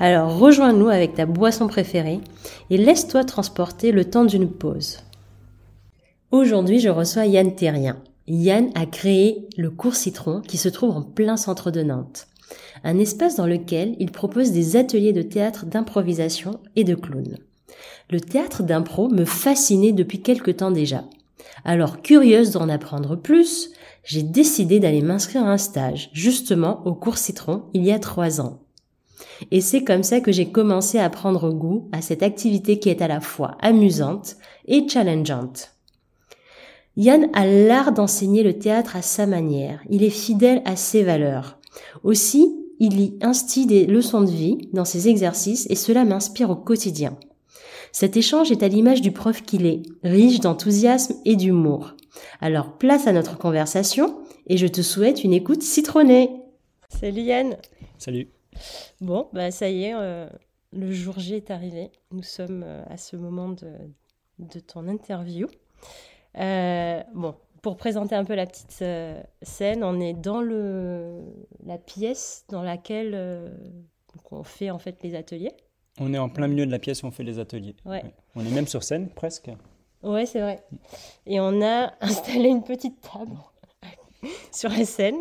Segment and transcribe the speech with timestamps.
[0.00, 2.20] Alors rejoins-nous avec ta boisson préférée
[2.70, 4.98] et laisse-toi transporter le temps d'une pause.
[6.30, 7.96] Aujourd'hui, je reçois Yann Terrien.
[8.28, 12.28] Yann a créé le cours Citron qui se trouve en plein centre de Nantes.
[12.84, 17.36] Un espace dans lequel il propose des ateliers de théâtre d'improvisation et de clown.
[18.10, 21.04] Le théâtre d'impro me fascinait depuis quelque temps déjà.
[21.64, 23.70] Alors curieuse d'en apprendre plus,
[24.04, 28.40] j'ai décidé d'aller m'inscrire à un stage, justement au cours Citron, il y a trois
[28.40, 28.60] ans.
[29.50, 33.02] Et c'est comme ça que j'ai commencé à prendre goût à cette activité qui est
[33.02, 35.72] à la fois amusante et challengeante.
[36.96, 39.80] Yann a l'art d'enseigner le théâtre à sa manière.
[39.88, 41.58] Il est fidèle à ses valeurs.
[42.02, 46.56] Aussi, il y instille des leçons de vie dans ses exercices et cela m'inspire au
[46.56, 47.16] quotidien.
[47.92, 51.94] Cet échange est à l'image du prof qu'il est, riche d'enthousiasme et d'humour.
[52.40, 56.30] Alors place à notre conversation et je te souhaite une écoute citronnée.
[56.88, 57.56] Salut Yann.
[57.98, 58.28] Salut.
[59.00, 60.28] Bon, bah ça y est, euh,
[60.72, 61.90] le jour J est arrivé.
[62.10, 63.72] Nous sommes euh, à ce moment de,
[64.38, 65.46] de ton interview.
[66.38, 68.82] Euh, bon, pour présenter un peu la petite
[69.42, 71.24] scène, on est dans le,
[71.64, 73.52] la pièce dans laquelle
[74.30, 75.52] on fait en fait les ateliers.
[76.00, 77.74] On est en plein milieu de la pièce où on fait les ateliers.
[77.84, 78.04] Ouais.
[78.36, 79.50] On est même sur scène presque.
[80.02, 80.64] Ouais, c'est vrai.
[81.26, 83.36] Et on a installé une petite table
[84.52, 85.18] sur la scène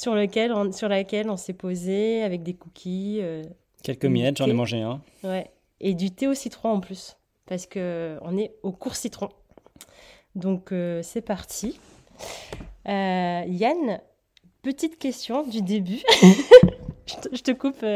[0.00, 3.18] sur, lequel on, sur laquelle on s'est posé avec des cookies.
[3.20, 3.42] euh,
[3.82, 5.00] Quelques miettes, j'en ai mangé un.
[5.24, 7.16] ouais, et du thé au citron en plus,
[7.46, 9.28] parce que on est au cours citron.
[10.34, 11.78] Donc euh, c'est parti.
[12.88, 14.00] Euh, Yann,
[14.62, 16.00] petite question du début.
[17.06, 17.84] je, te, je te coupe.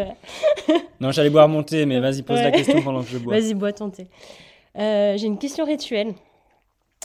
[1.01, 3.39] Non, j'allais boire mon thé, mais vas-y, pose la question pendant que je bois.
[3.39, 4.07] Vas-y, bois ton thé.
[4.77, 6.15] J'ai une question rituelle.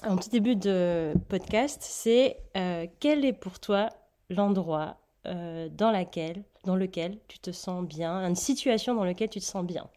[0.08, 3.90] En tout début de podcast, c'est euh, quel est pour toi
[4.30, 9.40] l'endroit euh, dans, laquelle, dans lequel tu te sens bien, une situation dans laquelle tu
[9.40, 9.88] te sens bien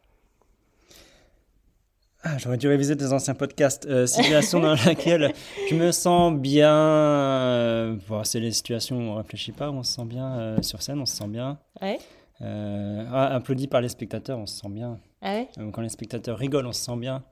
[2.25, 3.87] Ah, J'aurais dû réviser tes anciens podcasts.
[3.87, 5.33] Euh, situation dans laquelle
[5.69, 6.75] je me sens bien.
[6.75, 10.63] euh, bon, c'est les situations où on réfléchit pas, où on se sent bien euh,
[10.63, 11.59] sur scène, on se sent bien.
[11.81, 11.99] Ouais.
[12.41, 14.99] Ah, applaudi par les spectateurs, on se sent bien.
[15.21, 17.23] Ah ouais Quand les spectateurs rigolent, on se sent bien.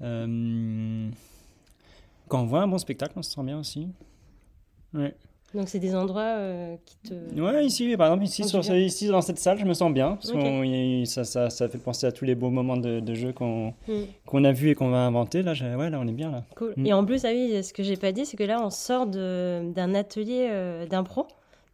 [0.00, 0.06] Quand
[2.42, 3.88] on voit un bon spectacle, on se sent bien aussi.
[4.94, 5.16] Ouais.
[5.54, 7.40] Donc c'est des endroits euh, qui te...
[7.40, 10.16] Ouais, ici, par exemple, ici, sur, ici dans cette salle, je me sens bien.
[10.16, 10.40] Parce Ok.
[10.40, 13.32] qu'on- y- ça, ça, ça fait penser à tous les beaux moments de, de jeu
[13.32, 15.42] qu'on Hmm, qu'on a vu et qu'on va inventer.
[15.42, 16.44] Là, ouais, là, on est bien là.
[16.56, 16.74] cool.
[16.76, 16.86] Mm.
[16.86, 19.06] Et en plus, ah oui, ce que j'ai pas dit, c'est que là, on sort
[19.06, 21.26] d'un atelier euh, d'impro.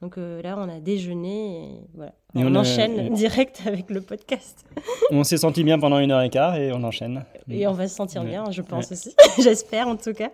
[0.02, 2.12] Donc euh, là, on a déjeuné et voilà.
[2.34, 4.66] Et on, enchaîne direct avec le podcast.
[5.12, 7.24] On s'est senti bien pendant une heure et quart et on enchaîne.
[7.48, 8.28] Et on va se sentir Ouais.
[8.28, 8.94] bien, je pense Ouais.
[8.94, 9.14] aussi.
[9.42, 10.30] J'espère en tout cas.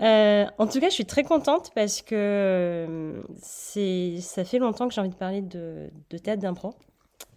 [0.00, 4.88] Euh, en tout cas, je suis très contente parce que euh, c'est, ça fait longtemps
[4.88, 6.72] que j'ai envie de parler de, de théâtre d'impro.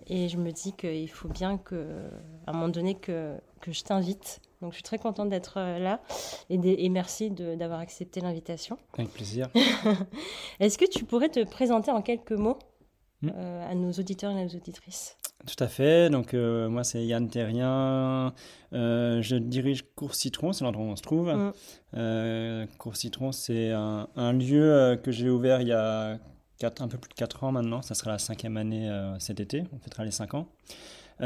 [0.08, 1.76] Et je me dis qu'il faut bien que,
[2.48, 4.40] à un moment donné que, que je t'invite.
[4.62, 6.02] Donc je suis très contente d'être euh, là
[6.50, 8.78] et, de- et merci d'avoir accepté l'invitation.
[8.98, 9.50] Avec plaisir.
[10.60, 12.58] Est-ce que tu pourrais te présenter en quelques mots
[13.24, 13.30] Mm.
[13.36, 15.16] euh, à nos auditeurs et à nos auditrices?
[15.46, 16.10] Tout à fait.
[16.10, 18.34] Donc, euh, moi, c'est Yann Terrien.
[18.74, 21.32] Euh, je dirige Cours Citron, c'est l'endroit où on se trouve.
[21.32, 21.52] Mm.
[21.98, 26.18] Euh, Cours Citron, c'est un, un lieu que j'ai ouvert il y a
[26.58, 27.84] quatre- un peu plus de 4 ans maintenant.
[27.84, 28.90] Ça sera la cinquième année
[29.20, 29.66] cet été.
[29.72, 30.48] On fêtera les 5 ans.
[31.20, 31.26] Et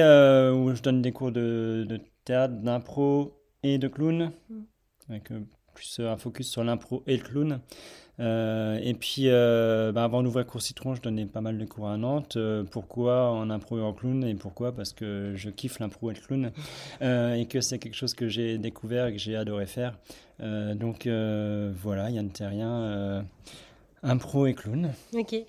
[0.00, 4.30] où je donne des cours de, de théâtre, d'impro et de clown.
[4.50, 4.60] Mm.
[5.08, 5.40] Avec euh,
[5.74, 7.60] plus euh, un focus sur l'impro et le clown.
[8.18, 11.88] Euh, et puis, euh, bah, avant d'ouvrir Cours Citron, je donnais pas mal de cours
[11.88, 12.36] à Nantes.
[12.36, 14.74] Euh, pourquoi en impro et en clown Et pourquoi?
[14.74, 16.50] Parce que je kiffe l'impro et le clown.
[17.38, 19.98] Et que c'est quelque chose que j'ai découvert et que j'ai adoré faire.
[20.40, 23.24] Donc voilà, Yann Terrien,
[24.08, 24.92] impro et clown.
[25.14, 25.32] Ok.
[25.34, 25.46] Et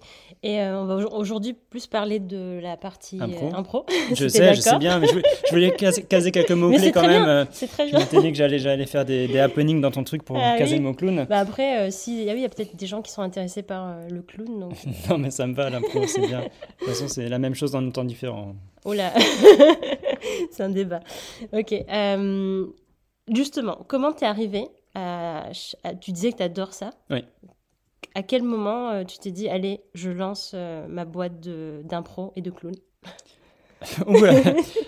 [0.62, 3.48] euh, on va au- aujourd'hui plus parler de la partie Impro.
[3.48, 3.86] euh, impro.
[4.14, 7.02] Je sais, je sais bien, mais je voulais, je voulais caser, caser quelques mots-clés quand
[7.04, 7.28] très même.
[7.28, 8.22] Euh, C'est très Je bien.
[8.22, 10.80] dit que j'allais, j'allais faire des, des happenings dans ton truc pour Ah caser oui.
[10.80, 11.26] le mot clown.
[11.30, 13.96] Bah après, si, ah oui, il y a peut-être des gens qui sont intéressés par
[14.10, 14.60] le clown.
[14.60, 14.74] Donc...
[15.10, 16.42] Non, mais ça me va, l'impro, c'est bien.
[16.42, 16.46] De
[16.80, 18.56] toute façon, c'est la même chose dans nos temps différents.
[18.86, 19.12] Oh là
[20.52, 21.00] C'est un débat.
[21.54, 21.74] Ok.
[23.34, 24.66] justement, comment t'es arrivé
[24.96, 25.50] à-
[26.02, 26.92] Tu disais que t'adores ça.
[27.10, 27.24] Oui.
[28.16, 32.42] À quel moment euh, tu t'es dit, allez, je lance euh, ma boîte d'impro et
[32.42, 32.76] de clown?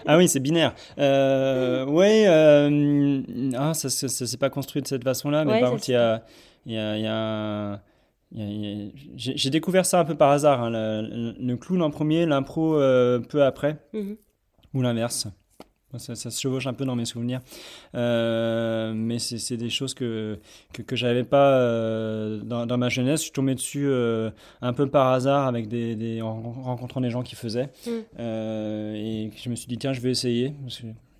[0.07, 0.73] Ah oui, c'est binaire.
[0.97, 3.21] Euh, ouais, euh,
[3.56, 6.23] ah, ça, ça, s'est pas construit de cette façon-là, mais par contre, il y a,
[6.65, 7.81] y a, y a
[9.15, 13.44] j'ai découvert ça un peu par hasard, hein, le, clown en premier, l'impro euh, peu
[13.44, 14.17] après, mhm.
[14.73, 15.27] ou l'inverse.
[15.97, 17.41] Ça, se chevauche un peu dans mes souvenirs.
[17.95, 20.38] Euh, mais c'est des choses que,
[20.71, 23.21] que, que j'avais pas euh, dans, dans, ma jeunesse.
[23.21, 24.30] Je suis tombé dessus euh,
[24.62, 27.69] un peu par hasard avec des, des, en rencontrant des gens qui faisaient.
[27.88, 28.19] Mm.
[28.19, 30.53] et je me suis dit, tiens, je vais essayer.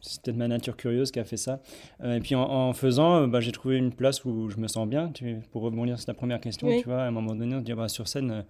[0.02, 1.60] C'est peut-être ma nature curieuse qui a fait ça.
[2.04, 5.10] et puis en, faisant, bah, j'ai trouvé une place où je me sens bien.
[5.10, 7.66] Tu, pour rebondir sur ta première question, tu vois, à un moment donné, on se
[7.66, 8.46] dit, bah, sur scène,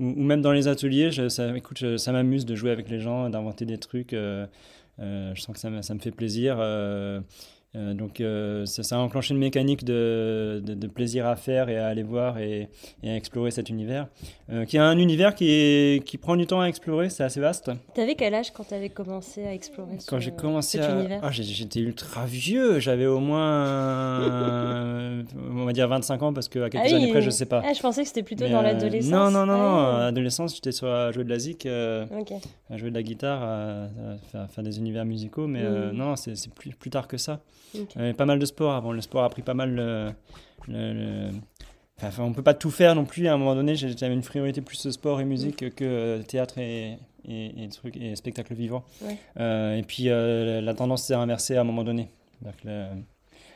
[0.00, 2.98] ou, ou, même dans les ateliers, je, ça, écoute, ça m'amuse de jouer avec les
[2.98, 4.14] gens, d'inventer des trucs.
[5.00, 6.56] Euh, je sens que ça, me, ça me fait plaisir.
[7.76, 8.22] Euh, euh, donc
[8.66, 12.38] ça, ça, a enclenché une mécanique de, de, plaisir à faire et à aller voir
[12.38, 12.68] et,
[13.02, 14.08] et à explorer cet univers,
[14.66, 17.70] qui est un univers qui, est, qui prend du temps à explorer, c'est assez vaste.
[17.94, 20.98] T'avais quel âge quand tu avais commencé à explorer Quand j'ai commencé à...
[20.98, 24.10] univers ah, J'étais ultra vieux, j'avais au moins,
[25.50, 27.62] on va dire 25 ans, parce qu'à quelques ah années près, je sais pas.
[27.64, 29.10] Ah, je pensais que c'était plutôt dans l'adolescence.
[29.10, 29.96] Non, non, non, non.
[29.96, 34.48] à l'adolescence, j'étais sur à jouer de la zik, à jouer de la guitare, à,
[34.48, 35.92] faire, des univers musicaux, mais mm.
[35.92, 37.40] non, c'est plus, plus tard que ça.
[37.74, 38.12] Okay.
[38.14, 38.92] Pas mal de sport avant.
[38.92, 40.12] Le sport a pris pas mal le.
[40.68, 41.30] le,
[42.02, 43.28] Enfin, on peut pas tout faire non plus.
[43.28, 46.96] À un moment donné, j'avais une priorité plus sport et musique que théâtre et,
[47.28, 48.84] et, et, trucs, et spectacle vivant.
[49.38, 52.08] Euh, et puis euh, la tendance s'est inversée à un moment donné.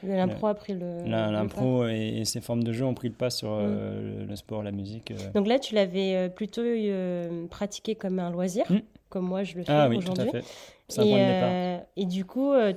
[0.07, 1.05] L'impro a pris le.
[1.07, 4.27] L'impro et, ses formes de jeu ont pris le pas sur mm.
[4.29, 5.13] le, sport, la musique.
[5.35, 6.63] Donc là, tu l'avais plutôt
[7.51, 8.79] pratiqué comme un loisir, mm.
[9.09, 10.31] comme moi je le fais ah, oui, aujourd'hui.
[10.31, 10.47] Tout à fait.
[10.99, 12.75] Et, euh, et, du coup, euh,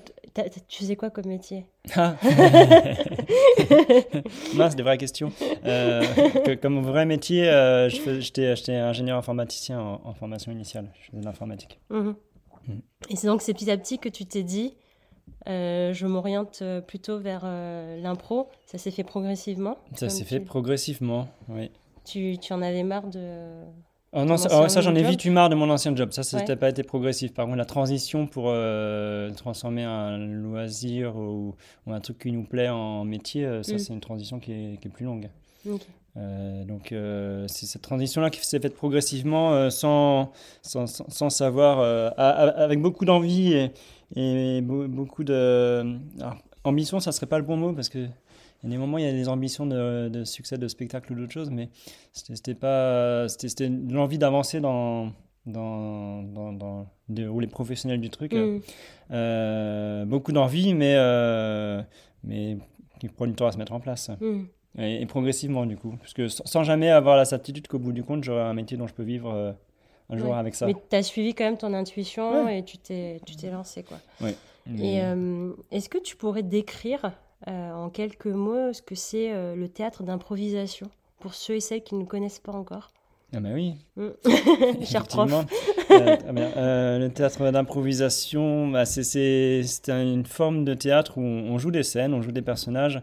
[0.67, 1.65] tu faisais quoi comme métier?
[1.95, 2.15] Ah.
[4.55, 5.33] Mince, des vraies questions.
[5.65, 6.03] Euh,
[6.61, 7.51] comme vrai métier,
[7.89, 10.89] j'étais ingénieur informaticien en, formation initiale.
[11.01, 11.79] Je faisais de l'informatique.
[11.89, 12.15] Mhm.
[12.67, 12.79] Mm.
[13.09, 14.75] Et c'est donc c'est petit à petit que tu t'es dit,
[15.47, 18.47] je m'oriente plutôt vers l'impro.
[18.65, 21.71] Ça s'est fait progressivement Ça s'est fait progressivement, oui.
[22.05, 23.65] Tu, tu en avais marre de
[24.13, 26.11] Oh non, oh, ça, j'en ai vite eu marre de mon ancien job.
[26.11, 27.33] Ça, ça n'a pas été progressif.
[27.33, 31.55] Par contre, la transition pour euh, transformer un loisir ou,
[31.87, 33.79] un truc qui nous plaît en métier, euh, ça, mm.
[33.79, 35.29] c'est une transition qui est, qui est plus longue.
[36.15, 36.95] Euh, donc,
[37.47, 41.81] c'est cette transition-là qui s'est faite progressivement sans, sans, sans, savoir,
[42.17, 43.71] avec beaucoup d'envie et,
[44.15, 45.97] et, beaucoup de.
[46.63, 48.07] ambition, ça serait pas le bon mot parce que
[48.63, 51.15] il y a des moments, il y a des ambitions de, succès de spectacle ou
[51.15, 51.69] d'autres choses, mais
[52.11, 55.11] c'était pas, c'était l'envie d'avancer dans,
[55.45, 58.33] dans, dans, dans les professionnels du truc.
[58.33, 58.59] Mm.
[59.11, 61.81] Euh, beaucoup d'envie, mais, euh,
[62.23, 62.57] mais
[62.99, 64.09] qui prend du temps à se mettre en place.
[64.19, 64.43] Mm.
[64.79, 65.95] Et, progressivement, du coup.
[65.97, 68.87] Parce que sans, jamais avoir la certitude qu'au bout du compte, j'aurai un métier dont
[68.87, 69.51] je peux vivre euh,
[70.09, 70.65] un jour avec ça.
[70.65, 73.19] Mais tu as suivi quand même ton intuition et tu t'es
[73.51, 73.83] lancé.
[73.83, 73.97] Quoi.
[74.79, 75.01] Et
[75.71, 77.11] est-ce que tu pourrais décrire
[77.47, 80.89] euh, en quelques mots ce que c'est euh, le théâtre d'improvisation
[81.19, 82.89] pour ceux et celles qui ne connaissent pas encore?
[83.35, 83.73] Ah ben oui.
[83.95, 84.83] Mm.
[84.83, 85.31] Cher prof.
[85.89, 92.13] Euh, le théâtre d'improvisation, bah, c'est une forme de théâtre où on joue des scènes,
[92.13, 93.01] on joue des personnages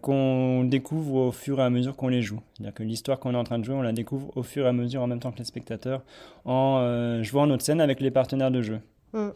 [0.00, 2.40] qu'on découvre au fur et à mesure qu'on les joue.
[2.54, 4.68] C'est-à-dire que l'histoire qu'on est en train de jouer, on la découvre au fur et
[4.68, 6.02] à mesure en même temps que les spectateurs
[6.44, 8.80] en jouant notre scène avec les partenaires de jeu.
[9.12, 9.30] Mm.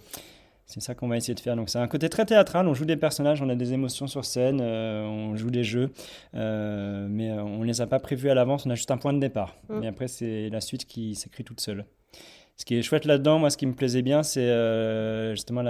[0.68, 1.56] C'est ça qu'on va essayer de faire.
[1.56, 2.68] Donc c'est un côté très théâtral.
[2.68, 5.90] On joue des personnages, on a des émotions sur scène, euh, on joue des jeux,
[6.34, 8.66] euh, mais euh, on ne les a pas prévus à l'avance.
[8.66, 9.56] On a juste un point de départ.
[9.70, 9.82] Mm.
[9.82, 11.87] Et après c'est la suite qui s'écrit toute seule.
[12.58, 14.50] Ce qui est chouette là-dedans, moi, ce qui me plaisait bien, c'est
[15.30, 15.62] justement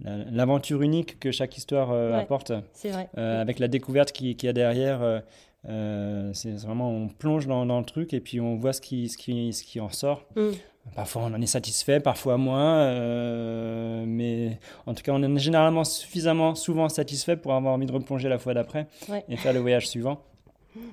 [0.00, 2.50] l'aventure unique que chaque histoire apporte.
[2.72, 3.10] C'est vrai.
[3.14, 5.22] Avec la découverte qu'il qui y a derrière.
[5.64, 9.18] c'est vraiment, on plonge dans, dans, le truc et puis on voit ce qui, ce
[9.18, 10.24] qui, ce qui en sort.
[10.34, 10.52] Mm.
[10.94, 15.84] Parfois on en est satisfait, parfois moins, euh, mais en tout cas on est généralement
[15.84, 18.86] suffisamment souvent satisfait pour avoir envie de replonger la fois d'après
[19.28, 20.20] et faire le voyage suivant.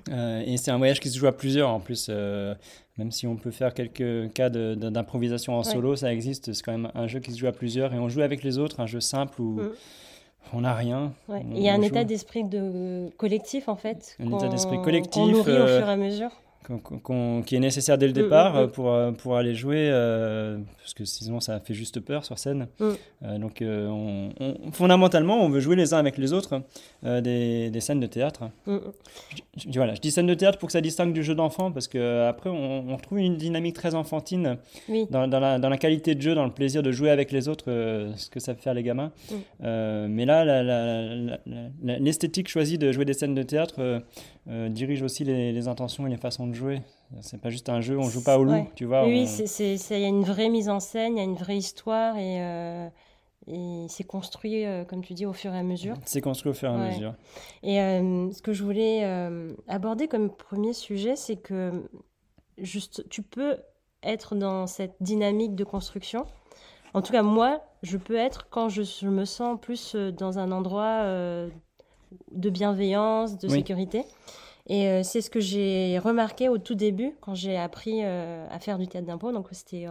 [0.10, 2.56] Euh, et c'est un voyage qui se joue à plusieurs en plus, euh,
[2.98, 6.92] même si on peut faire quelques cas d'improvisation en solo, ça existe, c'est quand même
[6.96, 9.00] un jeu qui se joue à plusieurs et on joue avec les autres, un jeu
[9.00, 9.72] simple où mm.
[10.54, 11.14] on n'a rien.
[11.54, 14.18] Il y a un état d'esprit de collectif en fait.
[14.20, 15.22] Un état d'esprit collectif.
[15.22, 16.32] On nourrit au fur et à mesure
[17.46, 18.72] qui est nécessaire dès le mm, départ mm, mm.
[18.72, 22.68] pour, euh, pour aller jouer, euh, parce que sinon ça fait juste peur sur scène.
[22.82, 24.32] Euh, donc on,
[24.72, 26.62] fondamentalement, on veut jouer les uns avec les autres
[27.04, 28.50] des, des, scènes de théâtre.
[28.68, 31.88] Je, voilà, je dis scène de théâtre pour que ça distingue du jeu d'enfant, parce
[31.88, 34.58] qu'après on, on, retrouve une dynamique très enfantine
[35.10, 37.48] dans, dans, la, dans, la, qualité de jeu, dans le plaisir de jouer avec les
[37.48, 37.66] autres,
[38.16, 39.12] ce que ça fait faire les gamins.
[39.62, 40.46] mais là,
[41.84, 44.02] l'esthétique choisie de jouer des scènes de théâtre
[44.48, 46.82] dirige aussi les, les intentions et les façons de jouer.
[47.22, 49.06] C'est pas juste un jeu, on joue pas au loup, tu vois.
[49.06, 49.28] Oui,
[49.60, 52.42] il y a une vraie mise en scène, il y a une vraie histoire et,
[52.42, 52.88] euh,
[53.48, 55.96] et c'est construit, euh, comme tu dis, au fur et à mesure.
[56.06, 57.14] C'est construit au fur et à mesure.
[57.64, 59.04] Et euh, ce que je voulais
[59.68, 61.90] aborder comme premier sujet, c'est que
[62.58, 63.58] juste, tu peux
[64.04, 66.26] être dans cette dynamique de construction.
[66.94, 71.04] En tout cas, moi, je peux être quand je, me sens plus dans un endroit
[72.32, 74.06] de bienveillance, de sécurité.
[74.68, 78.60] Et euh, c'est ce que j'ai remarqué au tout début quand j'ai appris euh, à
[78.60, 79.32] faire du théâtre d'impro.
[79.32, 79.86] Donc c'était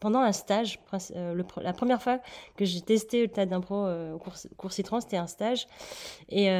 [0.00, 0.78] pendant un stage,
[1.16, 2.18] euh, la première fois
[2.56, 5.66] que j'ai testé le théâtre d'impro au cours, Citron, c'était un stage.
[6.28, 6.50] Et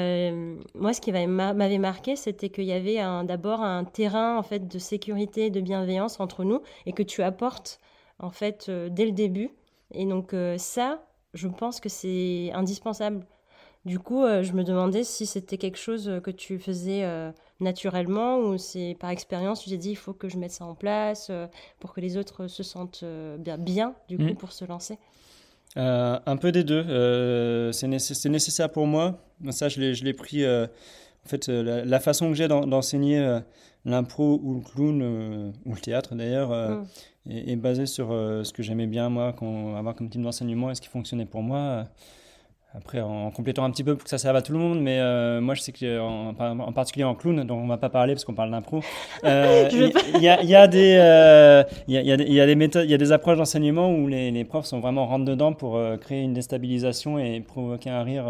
[0.74, 4.78] moi, ce qui m'avait marqué, c'était qu'il y avait d'abord un terrain en fait de
[4.78, 7.80] sécurité, de bienveillance entre nous, et que tu apportes
[8.18, 9.50] en fait dès le début.
[9.92, 11.02] Et donc ça,
[11.34, 13.26] je pense que c'est indispensable.
[13.88, 17.04] Du coup, je me demandais si c'était quelque chose que tu faisais
[17.60, 20.74] naturellement ou c'est par expérience, tu t'es dit il faut que je mette ça en
[20.74, 21.46] place euh,
[21.80, 24.36] pour que les autres se sentent euh, bien, bien du coup, mm.
[24.36, 24.98] pour se lancer?
[25.76, 27.72] Euh, Un peu des deux.
[27.72, 29.18] c'est nécessaire pour moi.
[29.50, 30.46] Ça, je l'ai pris.
[30.46, 30.68] en
[31.26, 33.40] fait, la, façon que j'ai d'enseigner
[33.84, 37.30] l'impro ou le clown, ou le théâtre d'ailleurs, mm.
[37.30, 40.80] est, basée sur ce que j'aimais bien moi, quand, avoir comme type d'enseignement et ce
[40.80, 41.86] qui fonctionnait pour moi.
[42.74, 44.98] Après, en complétant un petit peu pour que ça serve à tout le monde, mais
[45.00, 48.12] euh, moi je sais que en, en, particulier en clown, dont on va pas parler
[48.12, 48.82] parce qu'on parle d'impro,
[49.24, 52.84] euh, il y, a, y, a des, euh, il y, a, y, a, des méthodes,
[52.84, 55.80] il y a des approches d'enseignement où les, les, profs sont vraiment rentre dedans pour
[55.98, 58.26] créer une déstabilisation et provoquer un rire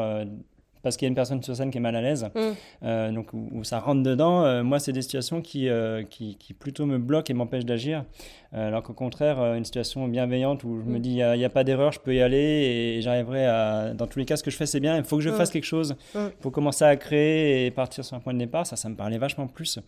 [0.83, 2.40] parce qu'il y a une personne sur scène qui est mal à l'aise, mm.
[2.85, 4.45] euh, donc où, ça rentre dedans.
[4.45, 8.04] Euh, moi, c'est des situations qui, euh, qui, qui, plutôt me bloquent et m'empêchent d'agir.
[8.52, 11.02] Alors qu'au contraire, une situation bienveillante où je me mm.
[11.02, 13.93] dis, il n'y a, pas d'erreur, je peux y aller et, j'arriverai à.
[13.95, 14.97] Dans tous les cas, ce que je fais, c'est bien.
[14.97, 15.35] Il faut que je mm.
[15.35, 15.97] fasse quelque chose
[16.40, 18.67] pour commencer à créer et partir sur un point de départ.
[18.67, 19.78] Ça, ça me parlait vachement plus.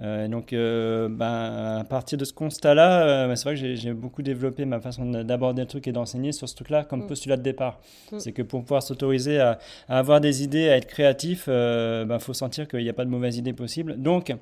[0.00, 4.80] donc, ben, à partir de ce constat-là, ben, c'est vrai que j'ai beaucoup développé ma
[4.80, 7.80] façon d'aborder le truc et d'enseigner sur ce truc-là comme postulat de départ.
[8.18, 9.58] C'est que pour pouvoir s'autoriser à,
[9.88, 12.92] à avoir des idées, à être créatif, il euh, bah, faut sentir qu'il n'y a
[12.92, 14.00] pas de mauvaise idée possible.
[14.00, 14.34] Donc,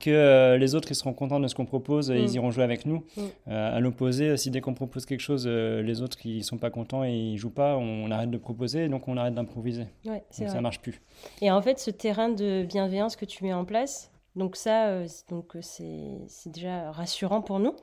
[0.00, 2.34] que euh, les autres ils seront contents de ce qu'on propose, et ils mm.
[2.34, 3.04] iront jouer avec nous.
[3.22, 3.50] Mm.
[3.50, 7.04] Euh, à l'opposé, si dès qu'on propose quelque chose, les autres qui sont pas contents
[7.04, 9.86] et ils jouent pas, on, arrête de proposer, donc on arrête d'improviser.
[10.04, 11.00] Ouais, donc ça marche plus.
[11.40, 15.56] Et en fait, ce terrain de bienveillance que tu mets en place, donc ça, donc
[15.60, 17.74] c'est déjà rassurant pour nous.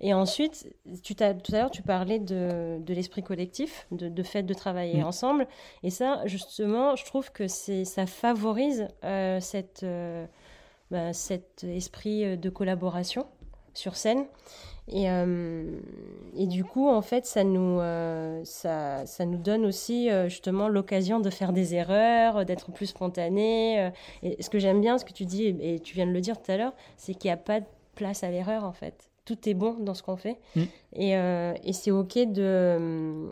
[0.00, 0.66] Et ensuite,
[1.02, 5.02] tu tout à l'heure, tu parlais de, de l'esprit collectif, de, de, fait de travailler
[5.02, 5.06] mm.
[5.06, 5.46] ensemble.
[5.82, 10.26] Et ça, justement, je trouve que ça favorise euh, cette, euh,
[10.90, 13.26] bah, cet esprit euh, de collaboration
[13.74, 14.24] sur scène.
[14.88, 17.78] Et, et, du coup, en fait, ça nous,
[18.44, 23.90] ça, ça, nous donne aussi justement l'occasion de faire des erreurs, d'être plus spontané.
[24.22, 26.40] et ce que j'aime bien, ce que tu dis, et tu viens de le dire
[26.40, 29.48] tout à l'heure, c'est qu'il n'y a pas de place à l'erreur, en fait tout
[29.48, 30.38] est bon dans ce qu'on fait.
[30.56, 30.62] Mm.
[30.94, 33.30] Et, euh, et c'est OK de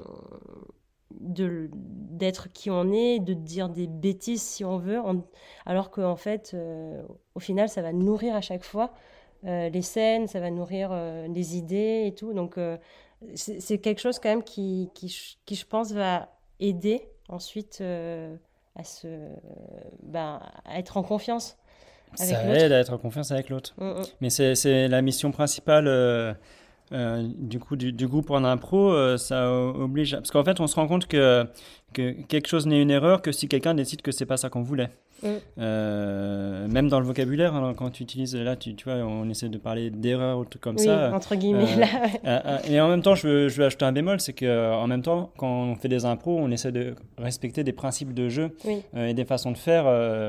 [1.20, 4.98] d'être qui on est, de dire des bêtises si on veut,
[5.66, 7.02] alors qu'en fait, euh,
[7.34, 8.90] au final, ça va nourrir à chaque fois euh,
[9.42, 10.92] les scènes, ça va nourrir
[11.28, 12.32] les idées et tout.
[12.32, 12.58] Donc,
[13.34, 16.28] c'est quelque chose quand même qui, qui, qui, je pense, va
[16.60, 19.08] aider ensuite à, se,
[20.02, 21.56] ben, à être en confiance
[22.14, 23.74] ça aide à être en confiance avec l'autre.
[23.78, 24.02] Mm, mm.
[24.20, 26.32] Mais c'est la mission principale euh,
[26.92, 28.92] euh, du coup du, du, groupe en impro.
[28.92, 30.12] Euh, ça oblige.
[30.12, 31.46] Parce qu'en fait, on se rend compte que,
[31.92, 34.62] que quelque chose n'est une erreur que si quelqu'un décide que c'est pas ça qu'on
[34.62, 34.90] voulait.
[35.22, 35.26] Mm.
[35.58, 39.48] Euh, même dans le vocabulaire, hein, quand tu utilises, là, tu, tu, vois, on essaie
[39.48, 41.12] de parler d'erreur ou trucs comme oui, ça.
[41.14, 41.86] entre guillemets, euh, là.
[42.24, 45.02] Euh, et en même temps, je veux, je veux ajouter un bémol, c'est qu'en même
[45.02, 48.54] temps, quand on fait des impros, on essaie de respecter des principes de jeu
[48.96, 49.84] et des façons de faire.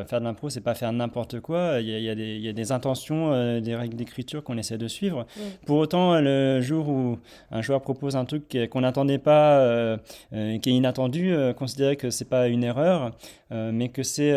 [0.08, 1.80] faire de l'impro, c'est pas faire n'importe quoi.
[1.80, 4.44] Il y, a, il, y a des, il y, a, des intentions, des règles d'écriture
[4.44, 5.26] qu'on essaie de suivre.
[5.66, 7.20] Pour autant, le jour où
[7.52, 9.98] un joueur propose un truc qu'on n'attendait pas,
[10.32, 13.12] qui est inattendu, considérer que c'est pas une erreur,
[13.52, 14.34] mais que c'est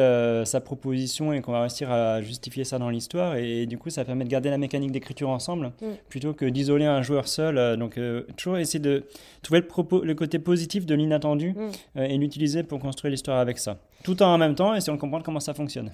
[0.47, 3.37] sa proposition et qu'on va réussir à justifier ça dans l'histoire.
[3.37, 5.87] Et, du coup, ça permet de garder la mécanique d'écriture ensemble mm.
[6.09, 7.59] plutôt que d'isoler un joueur seul.
[7.59, 9.05] Euh, donc, euh, toujours essayer de
[9.43, 11.71] trouver le, propos, le côté positif de l'inattendu mm.
[11.99, 13.79] euh, et l'utiliser pour construire l'histoire avec ça.
[14.05, 15.91] Tout en même temps, et si on comprend comment ça fonctionne.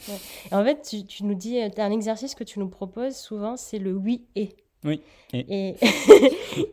[0.51, 3.95] En fait, tu, tu nous dis, un exercice que tu nous proposes souvent, c'est le
[3.95, 4.51] oui et.
[4.85, 5.01] Oui.
[5.33, 5.77] Et,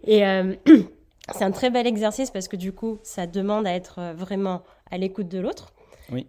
[0.08, 0.24] et,
[1.34, 4.98] c'est un très bel exercice parce que du coup, ça demande à être vraiment à
[4.98, 5.74] l'écoute de l'autre.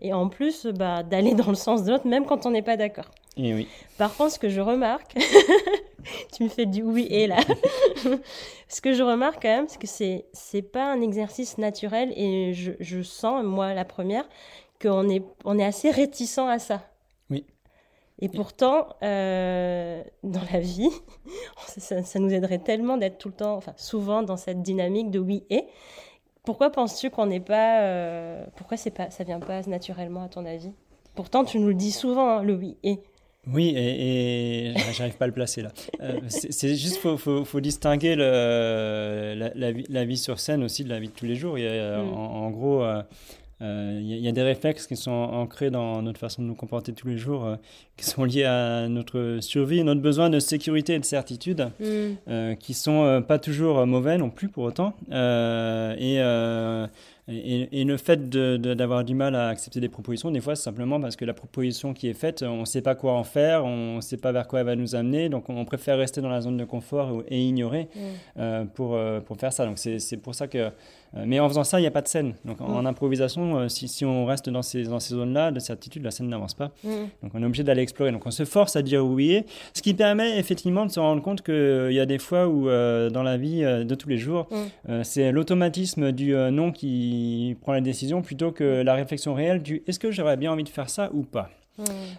[0.00, 2.76] Et en plus, bah, d'aller dans le sens de l'autre, même quand on n'est pas
[2.76, 3.10] d'accord.
[3.36, 3.68] Et oui.
[3.96, 5.14] Par contre, ce que je remarque,
[6.34, 7.38] tu me fais du oui et là.
[8.68, 12.52] ce que je remarque quand même, c'est que c'est c'est pas un exercice naturel et
[12.52, 14.28] je, je sens, moi la première,
[14.80, 16.82] qu'on est on est assez réticent à ça.
[17.30, 17.46] Oui.
[18.20, 20.90] Et pourtant, euh, dans la vie,
[21.66, 25.44] ça, nous aiderait tellement d'être tout le temps, enfin souvent dans cette dynamique de oui
[25.50, 25.64] et.
[26.44, 30.46] Pourquoi penses-tu qu'on n'est pas, euh, pourquoi c'est pas, ça vient pas naturellement à ton
[30.46, 30.72] avis?
[31.14, 33.00] Pourtant, tu nous le dis souvent, hein, le oui et.
[33.46, 35.72] Oui, et, j'arrive pas à le placer là.
[36.02, 40.84] Euh, c'est juste faut, faut, faut distinguer le, la, vie, la, vie, sur scène aussi
[40.84, 41.58] de la vie de tous les jours.
[41.58, 42.12] Il y a, mm.
[42.12, 42.84] en, gros,
[43.60, 46.92] il euh, y, a des réflexes qui sont ancrés dans notre façon de nous comporter
[46.92, 47.56] tous les jours, euh,
[47.96, 51.84] qui sont liés à notre survie, notre besoin de sécurité et de certitude, mm.
[52.28, 54.94] euh, qui sont pas toujours mauvais non plus pour autant.
[55.10, 56.20] et
[57.32, 61.14] et, le fait d'avoir du mal à accepter des propositions, des fois, c'est simplement parce
[61.14, 64.00] que la proposition qui est faite, on ne sait pas quoi en faire, on ne
[64.00, 66.56] sait pas vers quoi elle va nous amener, donc on préfère rester dans la zone
[66.56, 67.88] de confort et ignorer
[68.34, 68.66] mm.
[68.74, 69.64] pour, pour faire ça.
[69.64, 70.70] Donc c'est pour ça que euh,
[71.14, 72.34] mais en faisant ça, il n'y a pas de scène.
[72.44, 72.86] Donc en, mm.
[72.86, 76.28] improvisation, euh, si, si, on reste dans ces, dans ces zones-là de certitude, la scène
[76.28, 76.70] n'avance pas.
[76.84, 76.88] Mm.
[77.22, 78.12] Donc on est obligé d'aller explorer.
[78.12, 81.42] Donc on se force à dire oui, ce qui permet effectivement de se rendre compte
[81.42, 85.02] qu'il euh, y a des fois où dans la vie de tous les jours, mm.
[85.04, 89.98] c'est l'automatisme du non qui prend la décision plutôt que la réflexion réelle du est-ce
[89.98, 91.50] que j'aurais bien envie de faire ça ou pas?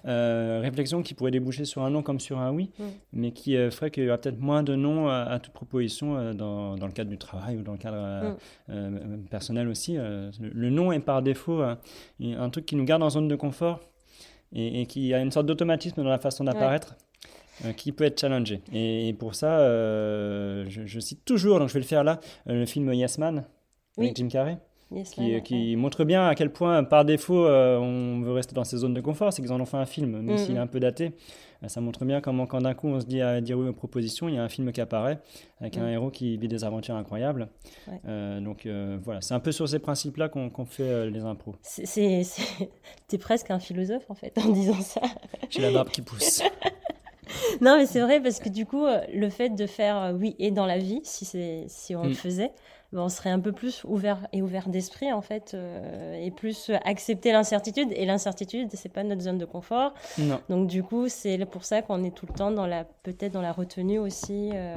[0.06, 2.72] Euh, réflexion qui pourrait déboucher sur un non comme sur un oui,
[3.14, 6.34] mais qui euh, ferait qu'il y aura peut-être moins de non à, toute proposition euh,
[6.34, 8.38] dans, dans, le cadre du travail ou dans le cadre
[9.30, 9.96] personnel aussi.
[9.96, 13.82] Le, non est par défaut un truc qui nous garde en zone de confort
[14.54, 16.96] et, qui a une sorte d'automatisme dans la façon d'apparaître.
[17.78, 18.62] qui peut être challengé.
[18.74, 19.60] Et, pour ça,
[20.68, 23.46] je, cite toujours, donc je vais le faire là, le film Yes Man
[23.98, 24.58] avec Jim Carrey
[25.44, 28.94] qui, montre bien à quel point, par défaut, euh, on veut rester dans ces zones
[28.94, 29.32] de confort.
[29.32, 31.14] C'est qu'ils en ont fait un film, même s'il est un peu daté.
[31.64, 33.74] Euh, ça montre bien comment, quand d'un coup, on se dit à dire oui aux
[33.74, 35.20] propositions, il y a un film qui apparaît
[35.60, 37.48] avec un héros qui vit des aventures incroyables.
[38.08, 38.68] Euh, donc
[39.04, 41.56] voilà, c'est un peu sur ces principes-là qu'on fait les impros.
[43.08, 45.02] T'es presque un philosophe, en fait, en disant ça.
[45.50, 46.42] J'ai la barbe qui pousse.
[47.62, 50.66] non, mais c'est vrai parce que du coup, le fait de faire oui et dans
[50.66, 51.26] la vie, si,
[51.68, 52.16] si on le mm.
[52.16, 52.52] faisait,
[53.00, 57.32] on serait un peu plus ouvert et ouvert d'esprit en fait euh, et plus accepter
[57.32, 57.90] l'incertitude.
[57.96, 59.94] Et l'incertitude c'est pas notre zone de confort.
[60.50, 63.42] Donc du coup c'est pour ça qu'on est tout le temps dans la peut-être dans
[63.42, 64.76] la retenue aussi euh,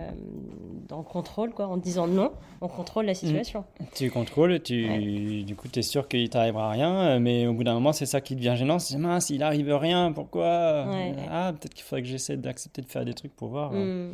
[0.88, 2.32] dans le contrôle quoi en disant non.
[2.60, 3.64] On contrôle la situation.
[3.80, 3.84] Mm.
[3.94, 7.74] tu contrôles tu du coup tu es sûr qu'il t'arrivera rien mais au bout d'un
[7.74, 8.78] moment c'est ça qui devient gênant.
[8.78, 10.86] C'est mince il arrive rien pourquoi?
[11.30, 14.12] Ah peut-être qu'il faudrait que j'essaie d'accepter de faire des trucs pour voir mm.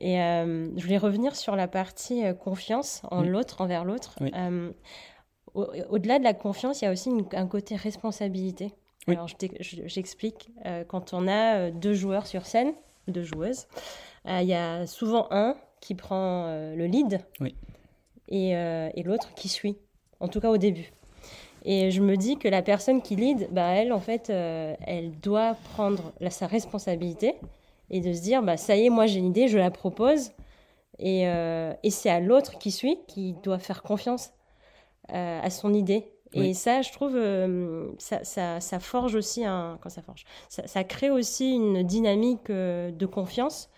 [0.00, 4.16] Et euh, je voulais revenir sur la partie euh, confiance en l'autre, envers l'autre.
[4.22, 4.70] Euh,
[5.54, 8.72] au-delà de la confiance, il y a aussi un côté responsabilité.
[9.08, 9.26] Alors,
[9.60, 10.50] j'explique.
[10.86, 12.74] quand on a deux joueurs sur scène,
[13.08, 13.66] deux joueuses,
[14.26, 17.20] il y a souvent un qui prend le lead
[18.28, 19.78] et, et l'autre qui suit,
[20.20, 20.92] en tout cas au début.
[21.64, 25.56] Et je me dis que la personne qui lead, bah, elle, en fait, elle doit
[25.72, 27.34] prendre la, sa responsabilité
[27.90, 30.32] et de se dire bah ça y est moi j'ai une idée je la propose.
[30.98, 34.32] Et, euh, et c'est à l'autre qui suit qui doit faire confiance
[35.12, 36.12] euh, à son idée.
[36.34, 40.66] Et ça je trouve euh, ça, ça, ça, forge aussi un quand ça forge ça,
[40.66, 43.70] ça crée aussi une dynamique de confiance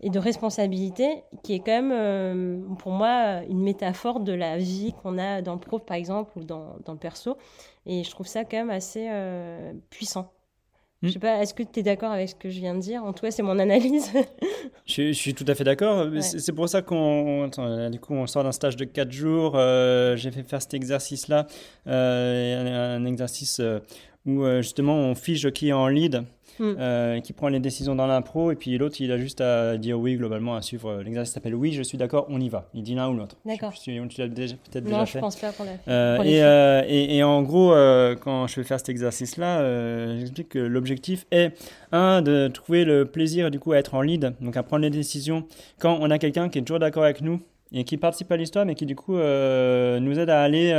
[0.00, 5.18] et de responsabilité qui est quand même pour moi une métaphore de la vie qu'on
[5.18, 7.36] a dans le pro par exemple ou dans, dans le perso.
[7.86, 9.10] Et je trouve ça quand même assez
[9.90, 10.30] puissant
[11.02, 13.02] je sais pas, est-ce que tu es d'accord avec ce que je viens de dire?
[13.02, 14.10] En tout cas, c'est mon analyse.
[14.86, 16.06] je, suis tout à fait d'accord.
[16.20, 17.48] C'est pour ça qu'on
[17.90, 19.52] du coup, on sort d'un stage de 4 jours.
[19.56, 21.46] Euh, j'ai fait faire cet exercice-là,
[21.86, 23.78] euh, un, exercice euh,
[24.26, 26.24] où justement on fiche qui est en lead.
[26.60, 26.74] Hmm.
[26.78, 29.98] Euh, qui prend les décisions dans l'impro, et puis l'autre, il a juste à dire
[29.98, 31.00] oui, globalement, à suivre.
[31.02, 32.68] L'exercice s'appelle Oui, je suis d'accord, on y va.
[32.74, 33.36] Il dit l'un ou l'autre.
[33.46, 33.72] D'accord.
[33.72, 35.18] Tu l'as peut-être déjà fait.
[35.18, 35.90] je pense pas qu'on l'a fait.
[35.90, 37.70] Euh, et, euh, et, et, en gros,
[38.20, 41.52] quand je vais faire cet exercice-là, j'explique que l'objectif est,
[41.92, 44.90] un, de trouver le plaisir, du coup, à être en lead, donc à prendre les
[44.90, 45.46] décisions
[45.78, 47.40] quand on a quelqu'un qui est toujours d'accord avec nous,
[47.72, 50.72] et qui participe à l'histoire, mais qui du coup nous aide à aller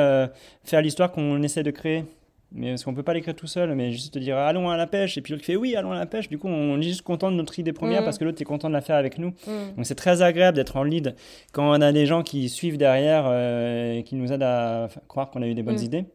[0.64, 2.06] faire l'histoire qu'on essaie de créer
[2.54, 4.88] mais parce qu'on peut pas l'écrire tout seul, mais juste te dire allons à la
[4.88, 6.28] pêche, et puis l'autre fait oui, allons à la pêche.
[6.28, 8.06] Du coup, on est juste content de notre idée première mm.
[8.06, 9.30] parce que l'autre est content de la faire avec nous.
[9.48, 9.76] Mm.
[9.78, 11.16] Donc c'est très agréable d'être en lead
[11.54, 15.30] quand on a des gens qui suivent derrière euh, et qui nous aident à croire
[15.30, 15.84] qu'on a eu des bonnes mm.
[15.84, 16.06] idées.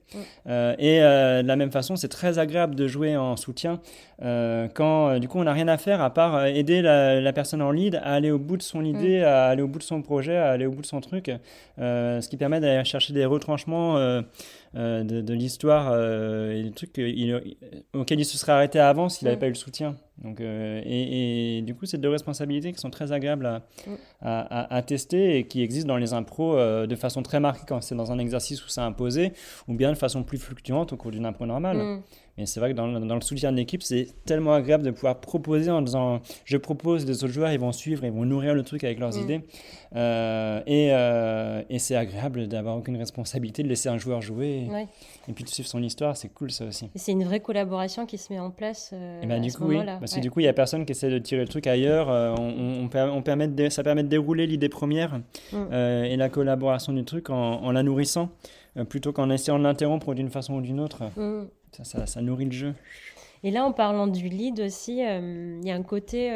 [0.46, 3.80] Euh, et euh, de la même façon, c'est très agréable de jouer en soutien
[4.20, 7.96] quand du coup on n'a rien à faire à part aider la, personne en lead
[7.96, 10.50] à aller au bout de son idée, à aller au bout de son projet, à
[10.50, 11.30] aller au bout de son truc,
[11.78, 13.96] ce qui permet d'aller chercher des retranchements.
[14.74, 15.94] de, l'histoire
[16.50, 17.00] et des trucs
[17.94, 19.96] auxquels il se serait arrêté avant s'il n'avait pas eu le soutien.
[20.24, 23.90] Donc, euh, et, du coup, c'est deux responsabilités qui sont très agréables à, Mm.
[24.22, 27.64] à, à- à tester et qui existent dans les impros euh, de façon très marquée
[27.68, 29.32] quand c'est dans un exercice où c'est imposé,
[29.68, 31.76] ou bien de façon plus fluctuante au cours d'une impro normale.
[31.76, 32.02] Mm.
[32.38, 34.90] Mais c'est vrai que dans, le- dans le soutien de l'équipe, c'est tellement agréable de
[34.90, 38.54] pouvoir proposer en disant je propose, les autres joueurs ils vont suivre, ils vont nourrir
[38.54, 39.22] le truc avec leurs Mm.
[39.22, 39.40] idées.
[39.94, 40.86] Euh, et
[41.74, 44.86] et c'est agréable d'avoir aucune responsabilité, de laisser un joueur jouer Ouais.
[45.28, 46.86] et puis de suivre son histoire, c'est cool ça aussi.
[46.94, 49.64] Et c'est une vraie collaboration qui se met en place Et à du ce coup,
[49.64, 49.98] oui, moment-là.
[50.06, 50.22] Parce que Ouais.
[50.22, 52.08] du coup, il n'y a personne qui essaie de tirer le truc ailleurs.
[52.10, 55.16] euh, on, on, on per- on permet de ça permet de dérouler l'idée première
[55.52, 55.56] Mm.
[55.72, 58.30] euh, et la collaboration du truc en, en la nourrissant,
[58.76, 61.04] euh, plutôt qu'en essayant de l'interrompre d'une façon ou d'une autre.
[61.16, 61.48] Mm.
[61.72, 62.74] Ça, ça, ça nourrit le jeu.
[63.42, 66.30] Et là, en parlant du lead aussi, il y a un côté.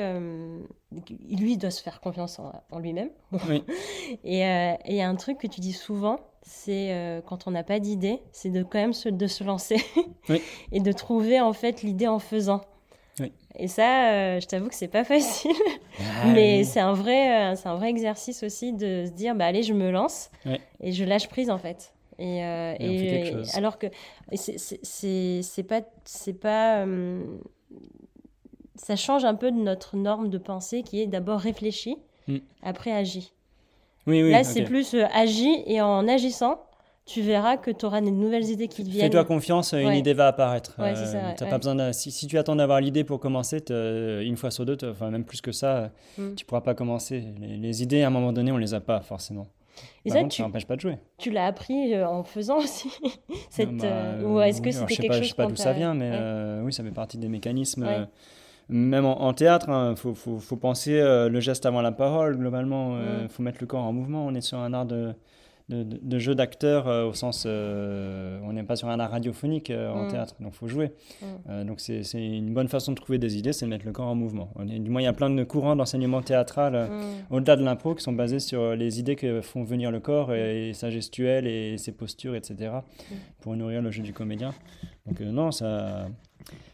[1.30, 3.10] lui, il doit se faire confiance en, en lui-même.
[3.48, 3.62] Oui.
[4.24, 7.50] Et et il y a un truc que tu dis souvent, c'est euh, quand on
[7.52, 9.76] n'a pas d'idée, c'est de quand même se, de se lancer
[10.28, 10.40] Oui.
[10.72, 12.60] et de trouver en fait l'idée en faisant.
[13.56, 15.50] Et ça, euh, je t'avoue que c'est pas facile,
[15.98, 16.64] Ah, mais oui.
[16.64, 19.72] c'est un vrai, euh, c'est un vrai exercice aussi de se dire, bah allez, je
[19.74, 20.60] me lance Ouais.
[20.80, 21.92] et je lâche prise en fait.
[22.18, 23.86] Et, euh, Et fait alors que
[24.34, 26.84] c'est- pas c'est pas
[28.76, 31.96] ça change un peu de notre norme de pensée qui est d'abord réfléchi,
[32.28, 32.36] Mm.
[32.62, 33.32] après agi.
[34.06, 36.60] Oui, oui, Là, c'est plus euh, agi et en agissant,
[37.12, 39.04] tu verras que tu auras des nouvelles idées qui te viennent.
[39.06, 39.98] Fais-toi confiance, une Ouais.
[39.98, 40.74] idée va apparaître.
[40.78, 41.50] Ouais, ça, ouais.
[41.50, 44.64] pas besoin de- si, si tu attends d'avoir l'idée pour commencer, t'as- une fois sur
[44.64, 46.34] deux, enfin même plus que ça, Mm.
[46.36, 47.24] tu pourras pas commencer.
[47.40, 49.46] Les, les idées, à un moment donné, on les a pas forcément.
[50.04, 50.98] Et Par ça, contre, tu, ça n'empêche pas de jouer.
[51.18, 52.90] tu l'as appris euh, en faisant aussi.
[53.50, 55.34] Cette, Ah bah, euh, ou est-ce que oui, alors, c'était quelque pas, chose Je sais
[55.36, 57.84] pas d'où ça vient, mais euh, oui, ça fait partie des mécanismes.
[57.88, 58.04] Euh,
[58.68, 62.36] même en, en théâtre, il faut, faut, faut penser euh, le geste avant la parole,
[62.36, 62.96] globalement.
[62.98, 63.28] Il Mm.
[63.30, 64.26] faut mettre le corps en mouvement.
[64.26, 65.12] On est sur un art de,
[65.70, 67.44] de, de- de jeu d'acteur euh, au sens.
[67.46, 70.10] euh, on n'est pas sur un art radiophonique euh, en Mm.
[70.10, 70.92] théâtre, donc il faut jouer.
[71.48, 71.64] Mm.
[71.64, 74.14] Donc c'est une bonne façon de trouver des idées, c'est de mettre le corps en
[74.14, 74.50] mouvement.
[74.56, 76.74] On est- du moins, il y a plein de courants d'enseignement théâtral.
[76.90, 77.34] Mm.
[77.34, 80.70] au-delà de l'impro, qui sont basés sur les idées que font venir le corps et,
[80.70, 82.72] et sa gestuelle et ses postures, etc.,
[83.40, 84.52] pour nourrir le jeu du comédien.
[85.06, 86.08] Donc non, ça,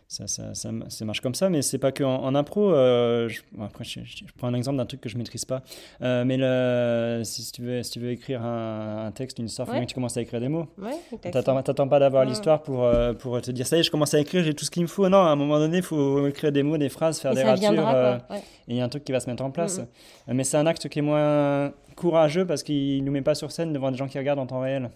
[0.09, 2.72] ça, ça, ça, ça marche comme ça, mais c'est pas que en, en impro.
[2.72, 5.44] euh, je, bon, après, je, je- je prends un exemple d'un truc que je maîtrise
[5.44, 5.62] pas,
[6.00, 9.66] Euh, mais le, si, tu veux, si tu veux écrire un, un texte, une histoire,
[9.66, 10.66] il faut bien que tu commences à écrire des mots.
[10.79, 10.92] Ouais.
[11.33, 14.20] T'attends pas d'avoir l'histoire pour, euh, pour te dire ça y est, je commence à
[14.20, 15.09] écrire, j'ai tout ce qu'il me faut.
[15.09, 17.42] Non, à un moment donné, il faut écrire des mots, des phrases, faire Et des
[17.42, 17.72] ratures.
[17.72, 17.92] viendra,
[18.29, 18.37] quoi.
[18.37, 18.42] Ouais.
[18.68, 19.79] et il y a un truc qui va se mettre en place.
[19.79, 19.87] Mhm.
[20.29, 23.50] Euh, Mais c'est un acte qui est moins courageux parce qu'il nous met pas sur
[23.50, 24.90] scène devant des gens qui regardent en temps réel.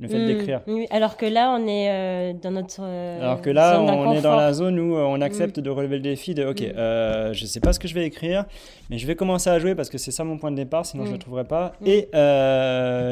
[0.00, 0.26] Le fait Mm.
[0.28, 0.60] d'écrire.
[0.66, 2.80] Oui, alors que là, on est euh, dans notre.
[2.80, 5.68] euh, Alors que là, zone on est dans la zone où euh, on accepte de
[5.68, 6.72] relever le défi de OK, Mm.
[6.78, 8.46] euh, je sais pas ce que je vais écrire,
[8.88, 11.04] mais je vais commencer à jouer parce que c'est ça mon point de départ, sinon
[11.04, 11.12] je Mm.
[11.12, 11.72] le trouverai pas.
[11.84, 12.08] Et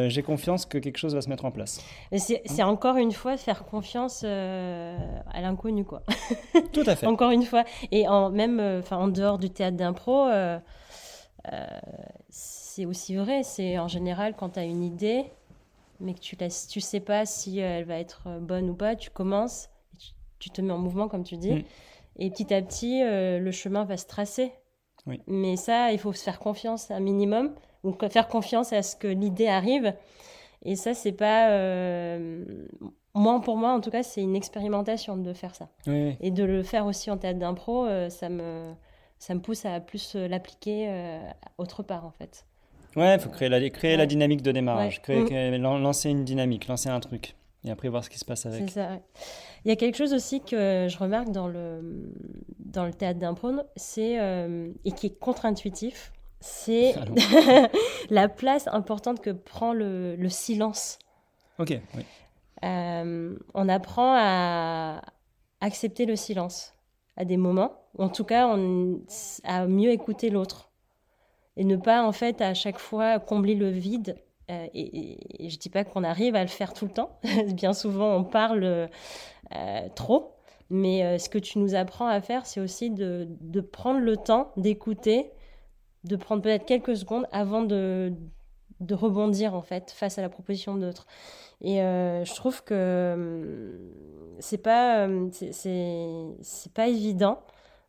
[0.09, 1.81] j'ai confiance que quelque chose va se mettre en place.
[2.11, 6.03] Mais C'est encore une fois faire confiance à l'inconnu, quoi.
[6.73, 7.07] Tout à fait.
[7.07, 7.65] Encore une fois.
[7.93, 10.27] Et en, même en dehors du théâtre d'impro,
[12.31, 13.43] c'est aussi vrai.
[13.43, 15.25] C'est en général quand tu as une idée,
[16.01, 18.97] mais que tu ne tu sais pas si elle va être euh, bonne ou pas,
[18.97, 21.55] tu commences, tu, tu te mets en mouvement, comme tu dis.
[21.55, 21.65] Mm.
[22.21, 24.53] Et petit à petit, euh, le chemin va se tracer.
[25.07, 25.21] Oui.
[25.27, 29.07] Mais ça, il faut se faire confiance un minimum, ou faire confiance à ce que
[29.09, 29.95] l'idée arrive.
[30.65, 31.51] Et ça, c'est pas.
[31.51, 32.67] euh,
[33.15, 35.69] Moi, pour moi, en tout cas, c'est une expérimentation de faire ça.
[35.87, 36.17] Oui, oui.
[36.21, 38.75] Et de le faire aussi en théâtre d'impro, euh, ça, me,
[39.19, 41.21] ça me pousse à plus euh, l'appliquer euh,
[41.57, 42.45] autre part, en fait.
[42.99, 45.03] Ouais, il faut créer, la, créer la dynamique de démarrage, Ouais.
[45.03, 45.27] créer, Mm.
[45.27, 47.35] créer- lancer une dynamique, lancer un truc,
[47.65, 48.69] et après voir ce qui se passe avec.
[48.69, 48.89] C'est ça.
[48.91, 49.03] ouais.
[49.65, 52.13] Il y a quelque chose aussi que je remarque dans le,
[52.59, 57.15] dans le théâtre d'impro, c'est, euh, et qui est contre-intuitif, c'est Allons.
[58.11, 60.99] la place importante que prend le, le silence.
[61.59, 62.05] Ok, oui.
[62.65, 65.03] Euh, on apprend à
[65.61, 66.75] accepter le silence
[67.17, 69.01] à des moments, ou en tout cas on,
[69.45, 70.68] à mieux écouter l'autre
[71.59, 74.17] et ne pas en fait à chaque fois combler le vide.
[74.51, 77.21] Euh, et, et- je dis pas qu'on arrive à le faire tout le temps.
[77.55, 80.35] Bien souvent on parle euh, trop,
[80.71, 84.17] mais euh, ce que tu nous apprends à faire, c'est aussi de, de prendre le
[84.17, 85.31] temps d'écouter,
[86.05, 88.13] de prendre peut-être quelques secondes avant de,
[88.81, 91.07] de rebondir en fait face à la proposition d'autres.
[91.63, 93.93] Et euh, je trouve que hum,
[94.41, 97.41] c'est pas hum, c'est pas évident,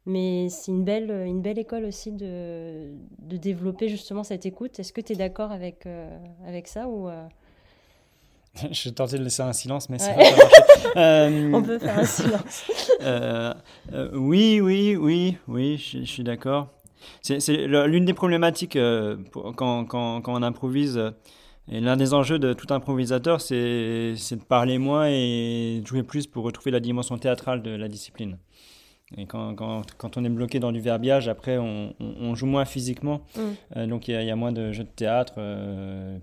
[0.10, 4.80] mais c'est une belle une belle école aussi de de développer justement cette écoute.
[4.80, 6.10] Est-ce que tu es d'accord avec euh,
[6.48, 7.24] avec ça ou euh,
[8.72, 10.24] Je tentais de laisser un silence, mais ça Ouais.
[10.24, 10.64] va pas marcher.
[10.96, 12.64] Euh, on peut faire un silence
[13.02, 13.54] Euh,
[13.94, 16.68] euh, oui, oui, oui, oui, je, je suis d'accord.
[17.22, 20.98] C'est l'une des problématiques euh, pour- quand, quand, quand on improvise.
[20.98, 21.12] euh,
[21.72, 26.02] et l'un des enjeux de tout improvisateur, c'est c'est de parler moins et de jouer
[26.04, 28.38] plus pour retrouver la dimension théâtrale de la discipline.
[29.18, 32.66] Et quand, quand, quand, on est bloqué dans du verbiage, après, on, on, joue moins
[32.66, 33.22] physiquement.
[33.36, 33.86] Mm.
[33.88, 35.34] donc, il y, y, a moins de jeux de théâtre.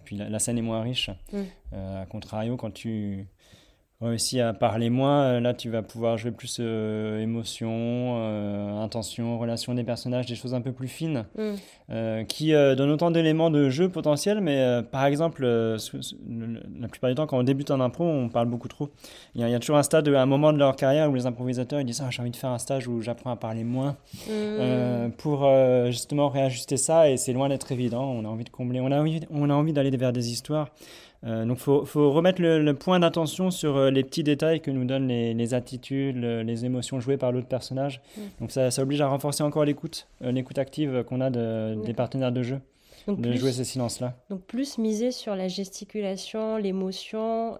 [0.04, 1.10] puis la, scène est moins riche.
[1.32, 1.42] Mm.
[1.72, 3.26] à contrario, quand tu,
[4.00, 9.38] réussi à parler moins, euh, là tu vas pouvoir jouer plus euh, émotion, euh, intention,
[9.38, 12.24] relation des personnages, des choses un peu plus fines, mm.
[12.26, 17.38] qui donnent autant d'éléments de jeu potentiel, mais par exemple, la plupart du temps quand
[17.38, 18.90] on débute en impro, on parle beaucoup trop.
[19.34, 21.86] Il y, a, toujours un stade, un moment de leur carrière où les improvisateurs ils
[21.86, 23.96] disent ah, j'ai envie de faire un stage où j'apprends à parler moins,
[24.28, 25.12] mm.
[25.16, 25.48] pour
[25.86, 29.00] justement réajuster ça, et c'est loin d'être évident, on a envie de combler, on a
[29.00, 30.68] envie, on a envie d'aller vers des histoires.
[31.26, 34.84] Euh, donc, il faut, remettre le, point d'attention sur euh, les petits détails que nous
[34.84, 38.00] donnent les, attitudes, les émotions jouées par l'autre personnage.
[38.16, 38.20] Mm.
[38.40, 42.32] Donc, ça, ça, oblige à renforcer encore l'écoute, euh, l'écoute active qu'on a des partenaires
[42.32, 42.60] de jeu
[43.08, 44.14] de jouer ces silences-là.
[44.30, 47.58] Donc plus miser sur la gesticulation, l'émotion.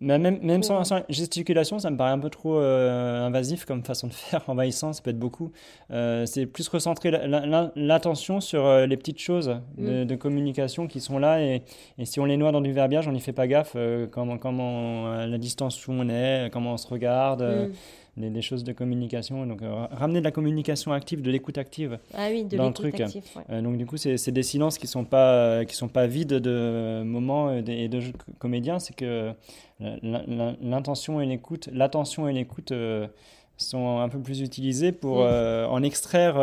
[0.00, 4.12] Même, même sans, gesticulation, ça me paraît un peu trop euh, invasif comme façon de
[4.12, 5.52] faire, envahissant, ça peut être beaucoup.
[5.90, 7.10] Euh, c'est plus recentrer
[7.76, 10.04] l'attention sur euh, les petites choses mm.
[10.04, 11.62] de, communication qui sont là et,
[11.98, 13.76] et, si on les noie dans du verbiage, on n'y fait pas gaffe,
[14.10, 17.42] comment, comment la distance où on est, comment on se regarde.
[17.42, 17.72] Mm
[18.16, 19.46] des, choses de communication.
[19.46, 22.72] Donc, euh, ramener de la communication active, de l'écoute active ah oui, de dans le
[22.72, 23.02] truc.
[23.50, 26.28] Euh, donc, du coup, c'est des silences qui ne sont, pas, qui sont pas vides
[26.28, 28.00] de moments et de,
[28.38, 28.78] comédiens.
[28.78, 29.32] C'est que
[29.80, 33.06] l'intention et l'écoute, l'attention et l'écoute euh,
[33.56, 36.36] sont un peu plus utilisées pour en extraire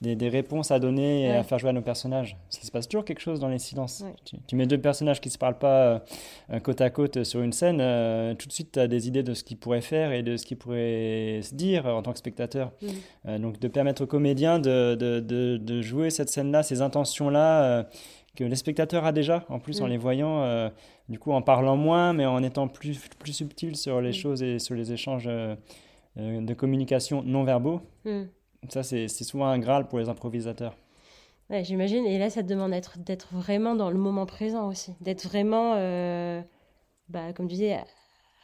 [0.00, 2.36] des, réponses à donner et à faire jouer à nos personnages.
[2.54, 4.02] Il se passe toujours quelque chose dans les silences.
[4.46, 6.02] Tu, mets deux personnages qui ne se parlent pas
[6.50, 9.22] euh, côte à côte sur une scène, euh, tout de suite tu as des idées
[9.22, 12.18] de ce qu'ils pourraient faire et de ce qu'ils pourraient se dire en tant que
[12.18, 12.72] spectateur.
[12.80, 12.86] Mm.
[13.26, 17.86] Euh, donc de permettre aux comédiens de, de, de, jouer cette scène-là, ces intentions-là
[18.36, 19.90] que les spectateurs a déjà, en plus en mm.
[19.90, 20.70] les voyant,
[21.10, 24.14] du coup en parlant moins, mais en étant plus, plus subtil sur les mm.
[24.14, 25.28] choses et sur les échanges
[26.16, 27.82] de communication non verbaux.
[28.68, 30.76] Ça, c'est souvent un graal pour les improvisateurs.
[31.50, 32.06] Ouais, j'imagine.
[32.06, 34.92] Et là, ça te demande d'être vraiment dans le moment présent aussi.
[35.00, 36.40] D'être vraiment, euh,
[37.08, 37.80] bah, comme tu disais,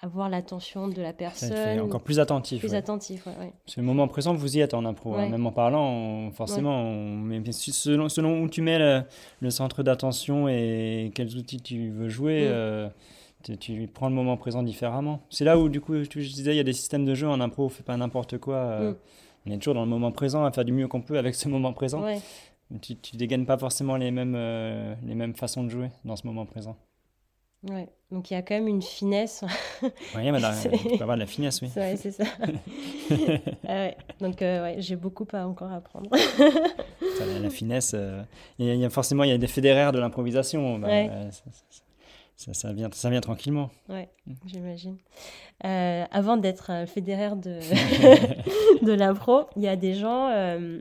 [0.03, 1.79] avoir l'attention de la personne.
[1.81, 2.61] encore plus attentif.
[2.61, 3.53] Plus attentif, ouais.
[3.65, 5.15] Parce le moment présent, vous y êtes en impro.
[5.15, 5.29] Hein.
[5.29, 8.79] Même en parlant, forcément, mais selon, selon, où tu mets
[9.41, 12.51] le, centre d'attention et quels outils tu veux jouer, mm.
[12.51, 12.89] euh,
[13.61, 15.21] tu, prends le moment présent différemment.
[15.31, 17.41] C'est là où, du coup, je disais, il y a des systèmes de jeu en
[17.41, 18.57] impro, on fait pas n'importe quoi.
[18.57, 18.97] Euh, mm
[19.47, 21.49] on est toujours dans le moment présent, à faire du mieux qu'on peut avec ce
[21.49, 22.05] moment présent.
[22.83, 26.27] Tu, ne dégagnes pas forcément les mêmes, euh, les mêmes façons de jouer dans ce
[26.27, 26.77] moment présent.
[27.71, 29.45] Ouais, donc il y a quand même une finesse.
[29.83, 31.71] oui, mais tu peux avoir de la finesse, oui.
[31.77, 32.25] Ouais, c'est ça.
[33.69, 33.97] Ah ouais.
[34.21, 36.11] Donc euh, ouais, j'ai beaucoup à encore apprendre.
[37.43, 38.23] la, finesse, euh,
[38.59, 40.79] il y a, forcément il y a des fédéraires de l'improvisation.
[40.79, 40.89] Bah,
[42.37, 43.71] ça, ça, vient, ça vient tranquillement.
[43.89, 44.35] Ouais, mm.
[44.47, 44.97] j'imagine.
[45.65, 47.61] Euh, avant d'être fédéraire de,
[48.85, 50.81] de l'impro, il y a des gens euh,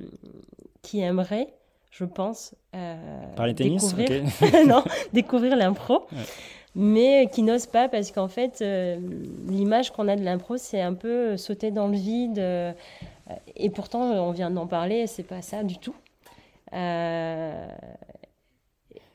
[0.82, 1.54] qui aimeraient,
[1.92, 4.24] je pense, euh, tennis découvrir,
[4.68, 6.06] non, découvrir l'impro.
[6.78, 8.62] Mais qui n'osent pas parce qu'en fait,
[9.48, 12.38] l'image qu'on a de l'impro, c'est un peu sauter dans le vide.
[13.56, 15.96] et pourtant, on vient d'en parler, c'est pas ça du tout.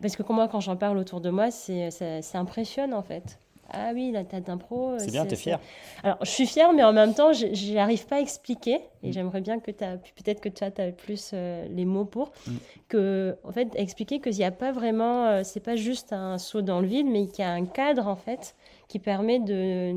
[0.01, 3.39] Parce que moi, quand j'en parle autour de moi, c'est, ça, impressionne en fait.
[3.73, 4.99] Ah oui, la tête d'impro.
[4.99, 5.61] C'est bien, t'es fière.
[6.03, 8.81] Alors, je suis fière, mais en même temps, je n'arrive pas à expliquer.
[9.03, 9.13] Et mm.
[9.13, 12.53] j'aimerais bien que tu peut-être que tu as plus euh, les mots pour, mm.
[12.89, 16.63] que, en fait, expliquer qu'il n'y a pas vraiment, euh, c'est pas juste un saut
[16.63, 18.57] dans le vide, mais qu'il y a un cadre, en fait,
[18.89, 19.93] qui permet de.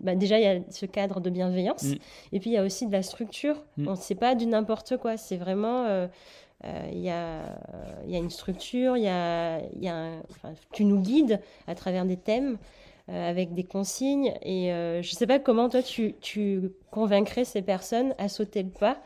[0.00, 1.82] Bah, déjà, il y a ce cadre de bienveillance.
[1.82, 1.96] Mm.
[2.32, 3.56] Et puis, il y a aussi de la structure.
[3.84, 5.16] On sait pas du n'importe quoi.
[5.16, 5.86] C'est vraiment.
[5.86, 6.06] Euh,
[6.64, 7.42] il y, a,
[8.06, 9.60] une structure, y a,
[10.72, 12.58] tu nous guides à travers des thèmes
[13.08, 14.34] euh, avec des consignes.
[14.42, 18.62] Et euh, je ne sais pas comment toi tu, tu, convaincrais ces personnes à sauter
[18.62, 18.98] le pas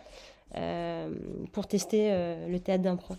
[1.52, 2.10] pour tester
[2.46, 3.14] le théâtre d'impro.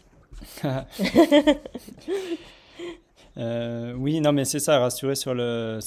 [3.98, 5.80] oui, non, mais c'est ça, rassurer sur le.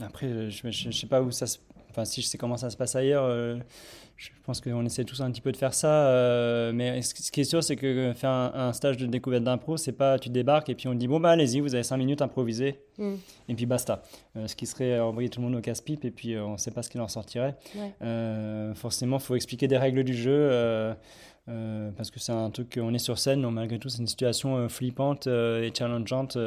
[0.00, 1.58] Après, je ne sais pas où ça se.
[1.90, 3.28] Enfin, si je sais comment ça se passe ailleurs
[4.16, 6.06] je pense qu'on essaie tous un petit peu de faire ça.
[6.06, 9.92] Euh, mais ce qui est sûr, c'est que faire un, stage de découverte d'impro, c'est
[9.92, 12.22] pas tu débarques et puis on te dit bon, bah allez-y, vous avez 5 minutes
[12.22, 12.80] improviser.
[12.98, 13.14] Mm.
[13.48, 14.02] Et puis basta.
[14.36, 16.56] Euh, ce qui serait envoyer tout le monde au casse-pipe et puis euh, on ne
[16.58, 17.56] sait pas ce qu'il en sortirait.
[18.74, 20.94] forcément, il faut expliquer des règles du jeu.
[21.50, 24.06] Euh, parce que c'est un truc qu'on est sur scène, donc malgré tout c'est une
[24.06, 26.38] situation euh, flippante euh, et challengeante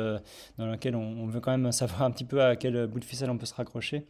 [0.57, 3.29] dans laquelle on, veut quand même savoir un petit peu à quel bout de ficelle
[3.29, 4.07] on peut se raccrocher.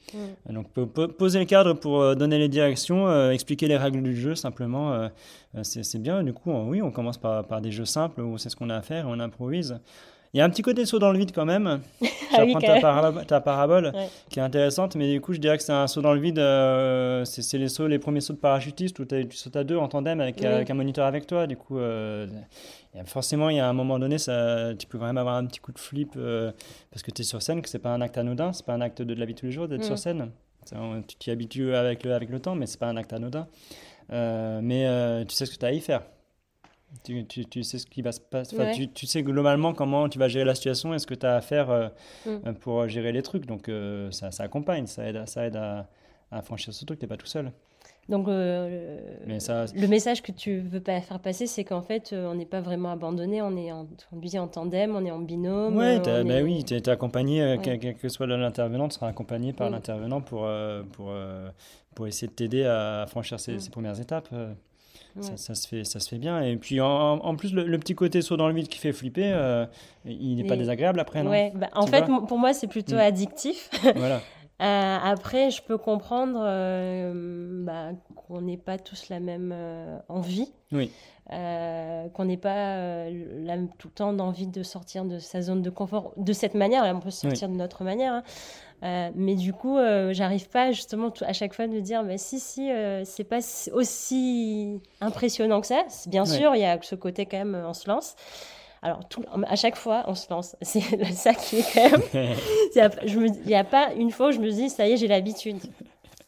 [0.49, 0.69] donc
[1.17, 5.09] poser le cadre pour donner les directions, expliquer les règles du jeu simplement,
[5.63, 6.23] c'est bien.
[6.23, 8.77] Du coup, oui, on commence par, par des jeux simples où c'est ce qu'on a
[8.77, 9.79] à faire et on improvise.
[10.33, 11.79] Il y a un petit côté saut dans le vide quand même.
[12.33, 14.09] Ah oui, J'apprends quand ta, ta parabole Ouais.
[14.29, 16.39] qui est intéressante, mais du coup, je dirais que c'est un saut dans le vide.
[16.39, 19.87] euh, c'est les sauts, les premiers sauts de parachutiste où tu sautes à deux en
[19.87, 20.45] tandem avec, Oui.
[20.45, 21.47] avec un moniteur avec toi.
[21.47, 22.27] Du coup, euh,
[23.05, 25.61] forcément, il y a un moment donné, ça, tu peux quand même avoir un petit
[25.61, 26.51] coup de flip euh,
[26.91, 28.81] parce que tu es sur scène, que c'est pas un acte anodin, c'est pas un
[28.81, 29.83] acte de, de la vie tous les jours d'être Mm.
[29.85, 30.29] sur scène.
[30.65, 33.13] Ça, on- tu t'y habitues avec le, avec le temps, mais c'est pas un acte
[33.13, 33.47] anodin.
[34.09, 36.01] Mais tu sais ce que tu as à y faire.
[37.03, 38.57] Tu, tu, tu sais ce qui va se passer.
[38.57, 38.73] Ouais.
[38.73, 41.35] tu, tu sais globalement comment tu vas gérer la situation et ce que tu as
[41.35, 41.87] à faire euh,
[42.25, 42.29] Mm.
[42.47, 43.45] euh, pour gérer les trucs.
[43.45, 45.87] Donc euh, ça, ça accompagne, ça aide, à- ça aide à,
[46.31, 46.99] à franchir ce truc.
[46.99, 47.51] Tu pas tout seul.
[48.09, 51.81] Donc, euh, le- Mais ça- le message que tu veux pas faire passer, c'est qu'en
[51.81, 55.03] fait, euh, on n'est pas vraiment abandonné, on est en, on dit en tandem, on
[55.05, 55.75] est en binôme.
[55.75, 57.61] Ouais, euh, bah est- oui, tu es, accompagné, euh, Ouais.
[57.61, 59.73] quel, quel que soit l'intervenant, tu seras accompagné par Mm.
[59.73, 61.49] l'intervenant pour, euh, pour, euh,
[61.95, 63.59] pour essayer de t'aider à franchir ces, Mm.
[63.59, 64.29] ces premières étapes.
[65.21, 66.41] Ça, se fait, ça se fait bien.
[66.41, 68.93] Et puis en, en plus, le, le petit côté saut dans le vide qui fait
[68.93, 69.65] flipper, euh,
[70.05, 72.99] il n'est pas désagréable après, non Ouais, bah, en fait, pour moi, c'est plutôt Mm.
[72.99, 73.69] addictif.
[73.95, 74.21] Voilà.
[74.59, 80.51] Euh, après, je peux comprendre euh, bah, qu'on n'ait pas tous la même euh, envie,
[80.71, 80.91] Oui.
[81.29, 86.13] qu'on n'ait pas la- tout le temps d'envie de sortir de sa zone de confort
[86.17, 86.83] de cette manière.
[86.83, 88.13] Là, on peut sortir de notre manière.
[88.13, 88.23] hein.
[88.83, 92.39] Euh, mais du coup, euh, j'arrive pas justement à chaque fois de dire, mais si,
[92.39, 95.83] si, euh, c'est pas si- aussi impressionnant que ça.
[96.05, 96.37] Bien Ouais.
[96.37, 98.15] sûr, il y a ce côté quand même, euh, on se lance.
[98.83, 100.55] Alors, tout, à chaque fois, on se lance.
[100.61, 100.81] C'est
[101.13, 102.01] ça qui est quand même
[102.75, 105.57] il n'y a pas une fois où je me dis, ça y est, j'ai l'habitude.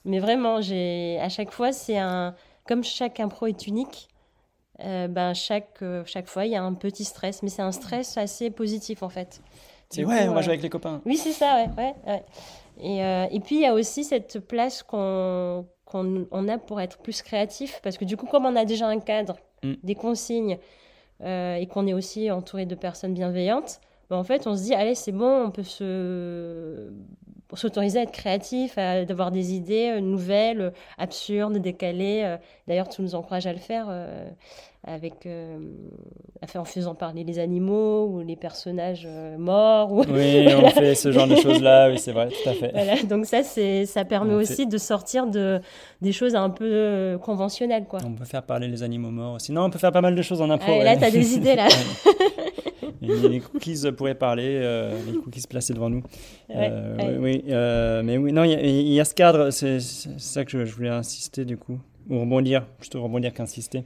[0.05, 2.33] Mais vraiment, à chaque fois, c'est un.
[2.67, 4.07] Comme chaque impro est unique,
[4.83, 7.43] euh, ben chaque, chaque fois, il y a un petit stress.
[7.43, 9.41] Mais c'est un stress assez positif, en fait.
[9.89, 11.01] C'est ouais, coup, on va jouer avec les copains.
[11.05, 11.69] Oui, c'est ça, ouais.
[11.77, 12.23] ouais, ouais.
[12.81, 16.79] Et, euh, et puis, il y a aussi cette place qu'on qu'on on a pour
[16.79, 17.79] être plus créatif.
[17.83, 19.73] Parce que du coup, comme on a déjà un cadre, Mm.
[19.83, 20.57] des consignes,
[21.21, 24.73] euh, et qu'on est aussi entouré de personnes bienveillantes, ben, en fait, on se dit,
[24.73, 26.91] allez, c'est bon, on peut se
[27.57, 32.21] s'autoriser à être créatif, à d'avoir des idées euh, nouvelles, euh, absurdes, décalées.
[32.23, 32.37] euh.
[32.67, 33.87] D'ailleurs, tu nous encourages à le faire
[34.85, 35.27] avec,
[36.41, 39.07] à faire- en faisant parler les animaux ou les personnages
[39.39, 39.91] morts.
[39.91, 40.03] Ou...
[40.07, 42.71] Oui, on fait ce genre de choses-là, oui, c'est vrai, tout à fait.
[42.71, 45.59] Voilà, donc ça, ça permet On aussi de sortir de,
[46.01, 47.99] des choses un peu conventionnelles, quoi.
[48.05, 49.51] On peut faire parler les animaux morts aussi.
[49.51, 50.71] Non, on peut faire pas mal de choses en impro.
[50.71, 50.83] Ah, ouais.
[50.83, 51.67] là, tu as des idées, là.
[53.01, 56.03] Et les cookies pourraient parler, euh, les cookies placés devant nous.
[56.49, 57.17] Ouais, Euh, ouais.
[57.19, 60.43] oui, euh, mais oui, non, il y, a- il y a ce cadre, c'est ça
[60.43, 63.83] que je, je voulais insister du coup, ou rebondir, plutôt rebondir qu'insister.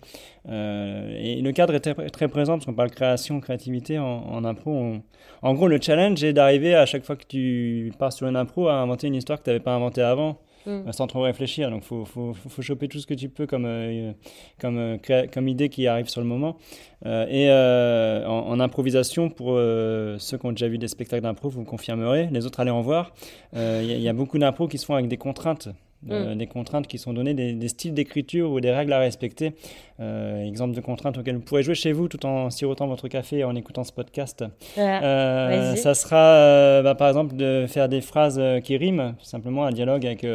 [0.49, 4.43] Euh, et le cadre est très, très présent parce qu'on parle création, créativité en, en
[4.45, 4.71] impro.
[4.71, 5.01] on-
[5.41, 8.69] en gros, le challenge est d'arriver à chaque fois que tu pars sur une impro
[8.69, 10.37] à inventer une histoire que tu n'avais pas inventée avant.
[10.65, 10.91] Mm.
[10.91, 11.69] sans trop réfléchir.
[11.69, 14.13] Donc, il faut, faut, faut, choper tout ce que tu peux comme, euh,
[14.59, 16.57] comme, euh, comme idée qui arrive sur le moment.
[17.05, 21.65] Euh, et en, improvisation, pour ceux qui ont déjà vu des spectacles d'impro, vous me
[21.65, 23.13] confirmerez, les autres allez en voir.
[23.53, 25.69] Il y, y a beaucoup d'impro qui se font avec des contraintes.
[26.09, 29.53] Euh, Des contraintes qui sont données, des, des styles d'écriture ou des règles à respecter.
[29.99, 33.37] Euh, exemple de contraintes auxquelles vous pourrez jouer chez vous tout en sirotant votre café
[33.39, 34.43] et en écoutant ce podcast.
[34.75, 35.03] Voilà.
[35.03, 40.05] Euh, ça sera bah, par exemple de faire des phrases qui riment, simplement un dialogue
[40.05, 40.25] avec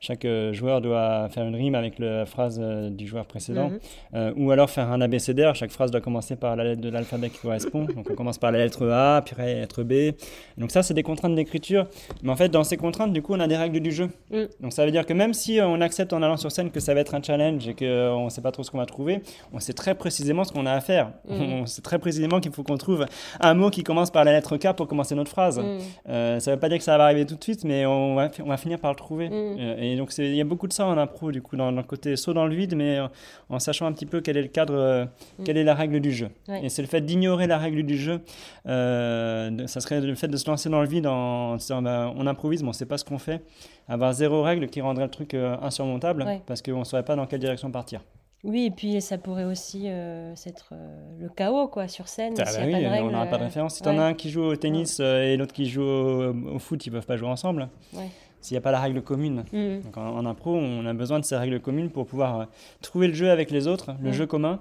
[0.00, 3.78] chaque joueur doit faire une rime avec la phrase du joueur précédent, Mhm.
[4.14, 7.30] Euh, ou alors faire un abécédaire, chaque phrase doit commencer par la lettre de l'alphabet
[7.30, 10.12] qui correspond, donc on commence par la lettre A, puis la lettre B,
[10.58, 11.86] donc ça c'est des contraintes d'écriture,
[12.22, 14.44] mais en fait dans ces contraintes du coup on a des règles du jeu, Mm.
[14.60, 16.80] donc ça veut dire que même si euh, on accepte en allant sur scène que
[16.80, 19.22] ça va être un challenge et qu'on ne sait pas trop ce qu'on va trouver,
[19.52, 21.52] on sait très précisément ce qu'on a à faire, Mm.
[21.62, 23.06] on sait très précisément qu'il faut qu'on trouve
[23.40, 25.58] un mot qui commence par la lettre K pour commencer notre phrase.
[25.58, 25.78] Mm.
[26.08, 28.28] Euh, ça veut pas dire que ça va arriver tout de suite, mais on va,
[28.42, 29.28] on va finir par le trouver.
[29.28, 29.32] Mm.
[29.32, 31.80] Euh, et donc, il y a beaucoup de ça en impro, du coup, dans, dans
[31.80, 33.08] le côté saut dans le vide, mais euh,
[33.48, 35.04] en sachant un petit peu quel est le cadre, euh,
[35.44, 36.28] quelle est la règle du jeu.
[36.48, 36.64] Ouais.
[36.64, 38.20] Et c'est le fait d'ignorer la règle du jeu,
[38.66, 42.12] euh, ça serait le fait de se lancer dans le vide en, en disant bah,
[42.16, 43.42] on improvise, mais on sait pas ce qu'on fait.
[43.88, 46.40] Avoir zéro règle qui rendrait le truc euh, insurmontable, Ouais.
[46.46, 48.02] parce qu'on saurait pas dans quelle direction partir.
[48.44, 52.34] Oui, et puis ça pourrait aussi euh, être euh, le chaos, quoi, sur scène.
[52.38, 53.74] Ah bah y a oui, pas de règles, on n'aura pas de référence.
[53.74, 56.84] Si t'en as un qui joue au tennis et l'autre qui joue au, au foot,
[56.86, 57.68] ils peuvent pas jouer ensemble.
[57.92, 58.08] Ouais.
[58.40, 59.44] S'il n'y a pas la règle commune.
[59.52, 59.80] Mm.
[59.84, 62.44] Donc en, en impro, on a besoin de ces règles communes pour pouvoir euh,
[62.80, 64.12] trouver le jeu avec les autres, le Mm.
[64.14, 64.60] jeu commun,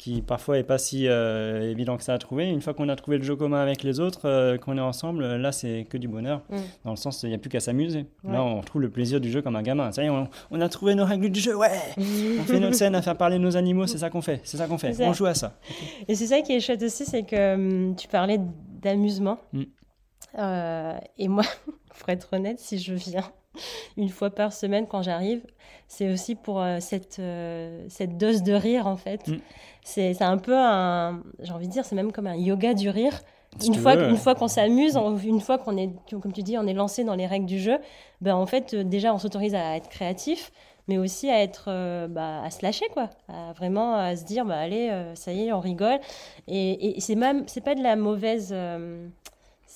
[0.00, 2.48] qui parfois est pas si euh, évident que ça à trouver.
[2.48, 5.22] Une fois qu'on a trouvé le jeu commun avec les autres, euh, qu'on est ensemble,
[5.22, 6.40] euh, là c'est que du bonheur.
[6.48, 6.56] Mm.
[6.86, 8.06] Dans le sens, il n'y a plus qu'à s'amuser.
[8.24, 8.32] Ouais.
[8.32, 9.92] Là, on retrouve le plaisir du jeu comme un gamin.
[9.92, 12.74] Ça y est, on, on a trouvé nos règles du jeu, ouais On fait notre
[12.76, 14.96] scène à faire parler nos animaux, c'est ça qu'on fait, c'est ça qu'on fait.
[15.00, 15.58] On joue à ça.
[16.08, 18.40] Et c'est ça qui est chouette aussi, c'est que hum, tu parlais
[18.82, 19.36] d'amusement.
[19.52, 19.62] Mm.
[20.38, 21.44] Euh, et moi,
[21.98, 23.30] pour être honnête, si je viens
[23.98, 25.42] une fois par semaine quand j'arrive,
[25.90, 29.26] c'est aussi pour euh, cette, euh, cette dose de rire, en fait.
[29.26, 29.38] Mm.
[29.82, 33.20] C'est un peu un, j'ai envie de dire, c'est même comme un yoga du rire.
[33.58, 36.66] Si une, fois, une fois qu'on s'amuse, une fois qu'on est, comme tu dis, on
[36.68, 37.78] est lancé dans les règles du jeu,
[38.20, 40.52] ben en fait, euh, déjà, on s'autorise à être créatif,
[40.86, 43.10] mais aussi à être, euh, bah, à se lâcher, quoi.
[43.28, 45.98] À vraiment à se dire, bah, allez, ça y est, on rigole.
[46.46, 48.54] Et, et c'est même, c'est pas de la mauvaise.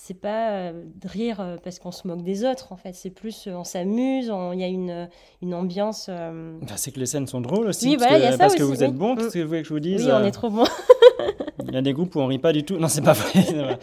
[0.04, 2.92] Euh, c'est pas euh, de rire euh, parce qu'on se moque des autres, en fait.
[2.94, 5.08] C'est plus, euh, on s'amuse, il y a une,
[5.42, 6.06] une ambiance.
[6.08, 7.88] euh, Enfin, c'est que les scènes sont drôles aussi.
[7.88, 9.14] Oui, parce voilà, que, il y a ça parce que vous êtes bon.
[9.14, 9.18] Mm.
[9.18, 10.64] Qu'est-ce que vous voulez que je vous dise Oui, on euh, est trop bon.
[11.74, 12.76] Il y a des groupes où on rit pas du tout.
[12.78, 13.30] Non, c'est pas vrai.
[13.42, 13.78] c'est vrai.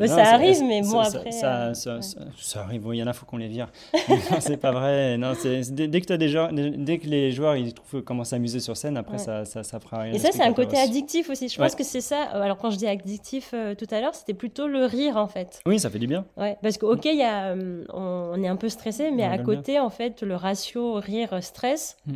[0.00, 2.02] Mais Non, ça arrive, mais bon, ça- après, Ça, ça, ouais.
[2.02, 2.82] ça- ça arrive.
[2.92, 3.68] Il y en a, faut qu'on les vire.
[4.08, 5.18] non, c'est pas vrai.
[5.18, 8.24] Non, dès, dès que t'as des joueurs, dès, dès que les joueurs ils trouvent comment
[8.24, 9.44] s'amuser sur scène, après Ouais.
[9.44, 10.12] ça, ça, fera rien.
[10.14, 11.48] Et ça, c'est un côté addictif aussi.
[11.50, 11.66] Je Ouais.
[11.66, 12.28] pense que c'est ça.
[12.34, 15.26] euh, Alors, quand je dis addictif euh, tout à l'heure, c'était plutôt le rire, en
[15.28, 15.60] fait.
[15.66, 16.24] Oui, ça fait du bien.
[16.38, 19.24] Ouais, parce que, ok, il y a, euh, on, on est un peu stressé, mais
[19.24, 22.12] à côté, en fait, le ratio rire-stress, Mm.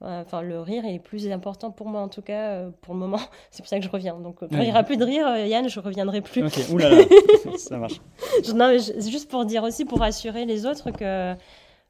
[0.00, 3.18] Enfin, le rire est plus important pour moi, en tout cas, euh, pour le moment.
[3.50, 4.14] C'est pour ça que je reviens.
[4.18, 4.62] Donc, euh, quand Ouais.
[4.62, 6.44] il n'y aura plus de rire, euh, Yann, je reviendrai plus.
[6.44, 7.04] Ok, oulala,
[7.56, 8.00] ça marche.
[8.54, 11.34] Non, mais c'est juste pour dire aussi, pour rassurer les autres que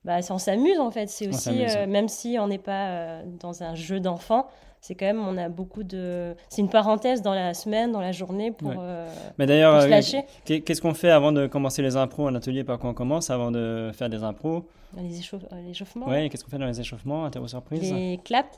[0.04, 1.08] bah, ça, on s'amuse en fait.
[1.08, 4.46] C'est aussi, euh, même si on n'est pas euh, dans un jeu d'enfant,
[4.80, 6.34] c'est quand même, on a beaucoup de.
[6.48, 8.76] C'est une parenthèse dans la semaine, dans la journée pour, Ouais.
[8.78, 9.08] euh,
[9.38, 10.00] Mais d'ailleurs, euh,
[10.44, 13.50] qu'est-ce qu'on fait avant de commencer les impros en atelier Par quoi on commence avant
[13.50, 14.68] de faire des impros?
[14.96, 17.92] Les, échauffe- euh, l'échauffement, Ouais, qu'est-ce qu'on fait dans les échauffements, interro surprise?
[17.92, 18.56] Les claps.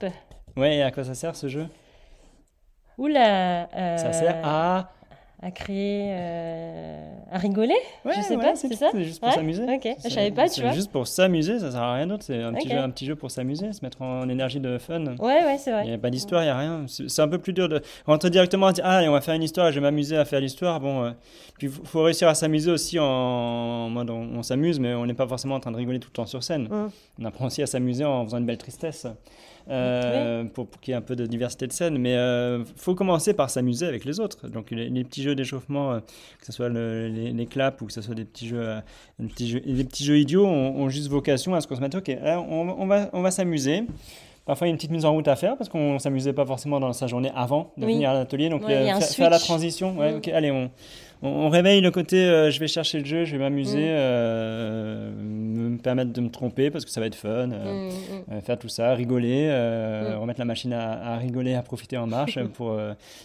[0.57, 1.67] Ouais, et à quoi ça sert ce jeu?
[2.99, 4.91] Oula euh, Ça sert à.
[5.43, 7.75] À créer, euh, à rigoler
[8.05, 9.63] Ouais, Je sais ouais, pas, c'est c'est ça C'est juste pour Ouais, s'amuser.
[9.63, 9.81] ok.
[9.85, 10.73] Je C'est- savais pas, tu c'est vois.
[10.73, 12.25] juste pour s'amuser, ça sert à rien d'autre.
[12.25, 15.03] C'est un, petit jeu, un petit jeu pour s'amuser, se mettre en énergie de fun.
[15.19, 15.85] Ouais, ouais, c'est Il vrai.
[15.87, 16.85] n'y a pas d'histoire, il n'y a rien.
[16.89, 19.23] C'est c'est un peu plus dur de rentrer directement à dire Ah, et on va
[19.23, 20.79] faire une histoire, je vais m'amuser à faire l'histoire.
[20.79, 21.11] Bon, euh,
[21.59, 24.93] puis il faut, faut réussir à s'amuser aussi en, en mode on, on s'amuse, mais
[24.93, 26.65] on n'est pas forcément en train de rigoler tout le temps sur scène.
[26.65, 26.91] Mm.
[27.21, 29.07] On apprend aussi à s'amuser en faisant une belle tristesse.
[29.71, 32.95] Euh, pour, pour qu'il y ait un peu de diversité de scène, mais euh, faut
[32.95, 34.49] commencer par s'amuser avec les autres.
[34.49, 36.01] Donc les, les petits jeux d'échauffement, euh,
[36.41, 38.67] que ce soit le- les, les claps ou que ce soit des petits jeux,
[39.19, 41.81] des petits jeux, des petits jeux idiots, ont, ont juste vocation à ce qu'on se
[41.81, 43.85] mette ok, là, on, on va, on va s'amuser.
[44.47, 46.33] Parfois, il y a une petite mise en route à faire parce qu'on ne s'amusait
[46.33, 47.95] pas forcément dans sa journée avant de Oui.
[47.95, 48.49] venir à l'atelier.
[48.49, 49.97] Donc, Ouais, euh, faire, faire la transition.
[49.99, 50.21] Ouais, Mm.
[50.33, 50.71] allez, on,
[51.23, 53.97] on, on réveille le côté euh, je vais chercher le jeu, je vais m'amuser, Mm.
[53.97, 57.29] euh, me permettre de me tromper parce que ça va être fun.
[57.53, 57.91] euh,
[58.31, 58.41] Mm, mm.
[58.41, 59.49] faire tout ça, rigoler,
[60.19, 62.77] remettre la machine à, à rigoler, à profiter en marche pour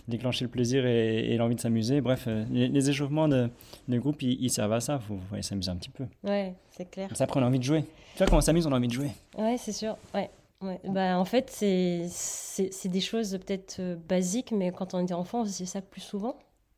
[0.07, 2.01] déclencher le plaisir et, et l'envie de s'amuser.
[2.01, 3.49] Bref, les, les échauffements de,
[3.87, 4.99] de groupe, ils, ils servent à ça.
[5.01, 6.03] Il faut, s'amuser un petit peu.
[6.23, 7.07] Ouais, c'est clair.
[7.13, 7.83] Ça, après, on a envie de jouer.
[8.15, 9.09] Tu vois, quand on s'amuse, on a envie de jouer.
[9.37, 9.95] Ouais, c'est sûr.
[10.13, 10.29] Ouais.
[10.61, 10.79] Ouais.
[10.85, 15.13] Bah, en fait, c'est c'est c'est des choses peut-être euh, basiques, mais quand on était
[15.13, 16.37] enfant, on faisait ça plus souvent.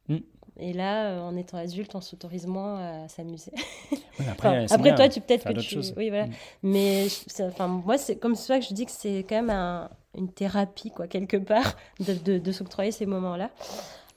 [0.10, 0.18] Mm.
[0.60, 3.52] Et là, euh, en étant adulte, on s'autorise moins à s'amuser.
[3.92, 3.98] Ouais,
[4.30, 5.76] après, Enfin, après toi, tu peut-être que tu.
[5.76, 5.94] choses.
[5.96, 6.26] Oui, voilà.
[6.26, 6.32] Mm.
[6.64, 7.08] Mais
[7.42, 10.90] enfin, moi, c'est comme ça que je dis que c'est quand même un- une thérapie,
[10.90, 13.52] quoi, quelque part, de, de, de s'octroyer ces moments-là.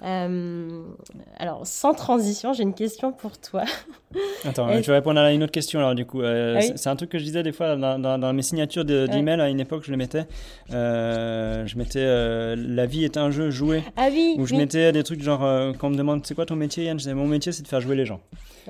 [0.03, 0.83] Euh,
[1.39, 3.65] alors, sans transition, j'ai une question pour toi.
[4.45, 6.23] Attends, je vais répondre à une autre question alors du coup.
[6.23, 6.73] Euh, Ah oui.
[6.77, 9.41] c'est- un truc que je disais des fois dans, dans- dans mes signatures de- d'email
[9.41, 10.25] à une époque, je le mettais.
[10.73, 13.83] Euh, je mettais La vie est un jeu joué.
[13.97, 14.59] Ah oui, Où je oui.
[14.59, 15.41] mettais des trucs genre,
[15.79, 17.69] quand on me demande c'est quoi ton métier, Yann, je disais mon métier c'est de
[17.69, 18.21] faire jouer les gens.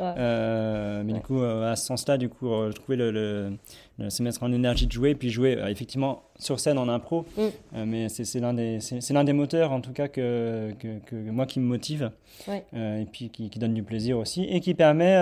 [0.00, 0.14] Ouais.
[0.16, 1.18] Euh, mais Ouais.
[1.18, 3.52] du coup, euh, à ce sens-là, du coup, euh, trouver le, le,
[3.98, 7.26] le- se mettre en énergie de jouer, puis jouer effectivement sur scène en impro.
[7.36, 7.84] Mm.
[7.84, 11.14] Mais c'est l'un des, c'est c'est l'un des moteurs en tout cas que, que, que
[11.16, 12.10] moi qui me motive
[12.48, 12.64] Ouais.
[12.72, 15.14] et puis qui, qui donne du plaisir aussi et qui permet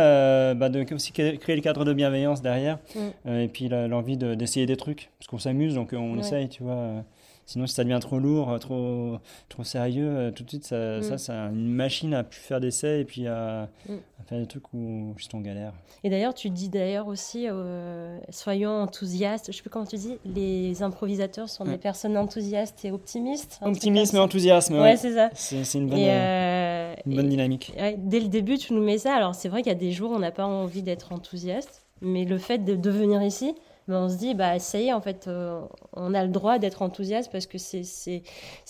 [0.54, 2.78] bah, de aussi créer le cadre de bienveillance derrière
[3.24, 3.30] Mm.
[3.30, 7.02] et puis l'envie de- d'essayer des trucs parce qu'on s'amuse donc on essaye, tu vois.
[7.50, 9.16] Sinon, si ça devient trop lourd, euh, trop,
[9.48, 11.02] trop sérieux, euh, tout de suite, ça, Mm.
[11.02, 13.94] ça, c'est une machine à plus faire d'essais et puis à, Mm.
[14.20, 15.72] à faire des trucs où juste on galère.
[16.04, 19.50] Et d'ailleurs, tu dis d'ailleurs aussi, euh, soyons enthousiastes.
[19.50, 20.18] Je sais plus comment tu dis.
[20.26, 23.58] Les improvisateurs sont des personnes enthousiastes et optimistes.
[23.62, 24.80] Optimisme et enthousiasme, ouais.
[24.80, 25.30] Ouais, c'est ça.
[25.32, 27.72] c'est une bonne, Et, euh, une bonne et- dynamique.
[27.78, 29.14] ouais, dès le début, tu nous mets ça.
[29.14, 31.86] Alors, c'est vrai qu'il y a des jours où on n'a pas envie d'être enthousiaste,
[32.02, 33.54] mais le fait de, de venir ici,
[33.88, 35.60] ben, on se dit, bah, ça y est, en fait, euh,
[35.94, 38.22] on a le droit d'être enthousiaste parce que c'est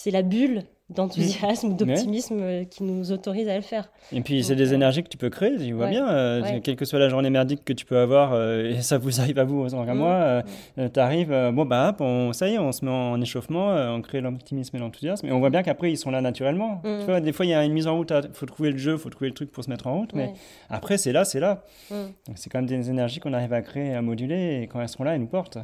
[0.07, 3.91] la bulle d'enthousiasme, d'optimisme euh, qui nous autorise à le faire.
[4.11, 6.09] Et puis, c'est des euh, énergies que tu peux créer, tu vois ouais, bien.
[6.09, 6.61] euh, ouais.
[6.63, 9.39] Quelle que soit la journée merdique que tu peux avoir, euh, et ça vous arrive
[9.39, 10.43] à vous autant qu'à Mm, moi,
[10.79, 13.69] euh, tu arrives, bon, bah, hop, on, ça y est, on se met en échauffement,
[13.69, 15.27] on crée l'optimisme et l'enthousiasme.
[15.27, 16.81] Et on voit bien qu'après, ils sont là naturellement.
[16.85, 16.99] Mm.
[17.01, 18.79] Tu vois, des fois, il y a une mise en route, il faut trouver le
[18.79, 20.33] jeu, il faut trouver le truc pour se mettre en route, mais
[20.71, 21.65] après, c'est là, c'est là.
[21.91, 21.95] Mm.
[22.35, 25.05] C'est quand même des énergies qu'on arrive à créer, à moduler, et quand elles seront
[25.05, 25.59] là, elles nous portent.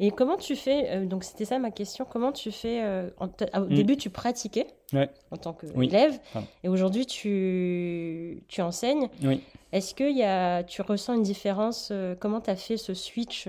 [0.00, 3.28] Et comment tu fais, euh, donc c'était ça ma question, comment tu fais, euh, en-
[3.28, 3.74] t- au Mm.
[3.74, 5.08] début tu pratiquais Ouais.
[5.30, 6.40] en tant qu'élève, Oui.
[6.64, 9.08] Et aujourd'hui tu, tu enseignes.
[9.22, 9.40] Oui.
[9.72, 13.48] Est-ce que y a, tu ressens une différence, euh, comment tu as fait ce switch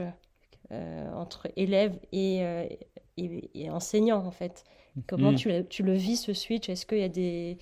[1.16, 2.40] entre élève et,
[3.18, 4.64] et, et enseignant en fait?
[5.08, 5.36] Comment Mm.
[5.36, 6.70] tu, le- tu le vis ce switch?
[6.70, 7.58] Est-ce qu'il y a des...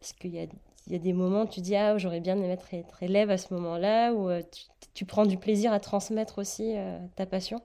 [0.00, 0.46] Est-ce qu'il y a
[0.86, 3.36] il y a des moments où tu dis ah j'aurais bien aimé être, élève à
[3.36, 4.62] ce moment-là ou tu,
[4.94, 7.60] tu prends du plaisir à transmettre aussi euh, ta passion?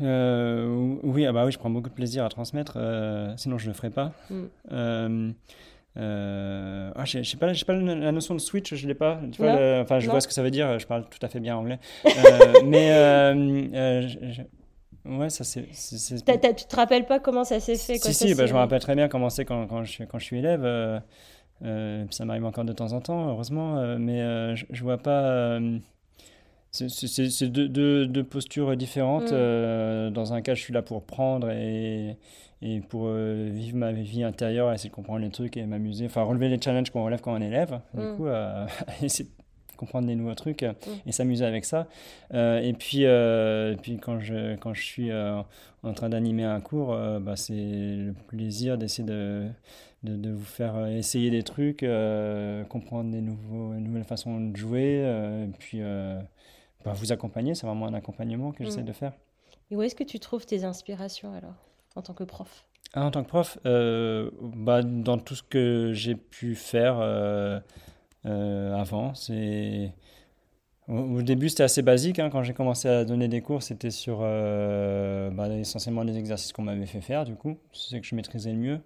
[0.00, 3.64] Euh, oui, ah bah oui, je prends beaucoup de plaisir à transmettre, euh, sinon je
[3.66, 4.12] ne le ferais pas.
[4.30, 5.30] Mm.
[5.98, 9.20] Euh, ah, je sais pas, pas la notion de switch, je l'ai pas.
[9.30, 10.12] Tu vois, Non, le- enfin, je non.
[10.12, 10.78] vois ce que ça veut dire.
[10.78, 11.78] Je parle tout à fait bien anglais,
[12.64, 12.88] mais
[14.08, 15.66] je- je- ouais, ça c'est.
[15.70, 18.80] Tu te rappelles pas comment ça s'est fait quoi, Si si, bah, je me rappelle
[18.80, 20.62] très bien comment c'est quand, quand, je, suis- quand je suis élève.
[20.64, 20.98] euh,
[21.64, 24.98] euh, ça m'arrive encore de temps en temps, heureusement, euh, mais euh, je, je vois
[24.98, 25.60] pas.
[26.72, 29.30] C'est deux, deux- deux postures différentes.
[29.30, 29.34] Mm.
[29.34, 32.16] euh, dans un cas, je suis là pour prendre et,
[32.62, 36.06] et pour euh, vivre ma vie intérieure, essayer de comprendre les trucs et m'amuser.
[36.06, 37.80] Enfin, relever les challenges qu'on relève quand on élève.
[37.94, 38.16] Du Mm.
[38.16, 38.66] coup, euh,
[39.02, 40.72] essayer de comprendre des nouveaux trucs euh,
[41.06, 41.88] et s'amuser avec ça.
[42.32, 47.36] Et puis, et puis quand, je, quand je suis en train d'animer un cours, bah,
[47.36, 49.46] c'est le plaisir d'essayer de,
[50.04, 51.84] de, de vous faire essayer des trucs,
[52.70, 55.80] comprendre des nouveaux, une nouvelle façon de jouer, et puis
[56.84, 57.54] bah, vous accompagner.
[57.54, 58.86] C'est vraiment un accompagnement que j'essaie Mm.
[58.86, 59.12] de faire.
[59.70, 61.54] Et où est-ce que tu trouves tes inspirations alors
[61.96, 62.66] en tant que prof?
[62.94, 67.58] Ah, en tant que prof, euh, bah, dans tout ce que j'ai pu faire euh,
[68.26, 69.94] euh, avant, c'est
[70.88, 72.18] au, début c'était assez basique.
[72.18, 72.28] hein.
[72.30, 76.62] Quand j'ai commencé à donner des cours, c'était sur euh, bah, essentiellement des exercices qu'on
[76.62, 77.24] m'avait fait faire.
[77.24, 78.80] Du coup, c'est que je maîtrisais le mieux.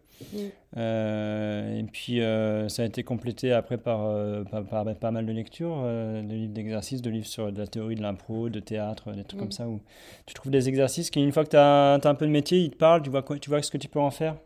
[0.76, 4.14] Euh, et puis euh, ça a été complété après par,
[4.50, 7.94] par, par- pas mal de lectures, de livres d'exercices, de livres sur de la théorie
[7.96, 9.42] de l'impro, de théâtre, des trucs Mm.
[9.44, 9.80] comme ça où
[10.26, 12.70] tu trouves des exercices qui, une fois que tu as, un peu de métier, ils
[12.70, 14.36] te parlent, tu vois, quoi, tu vois ce que tu peux en faire.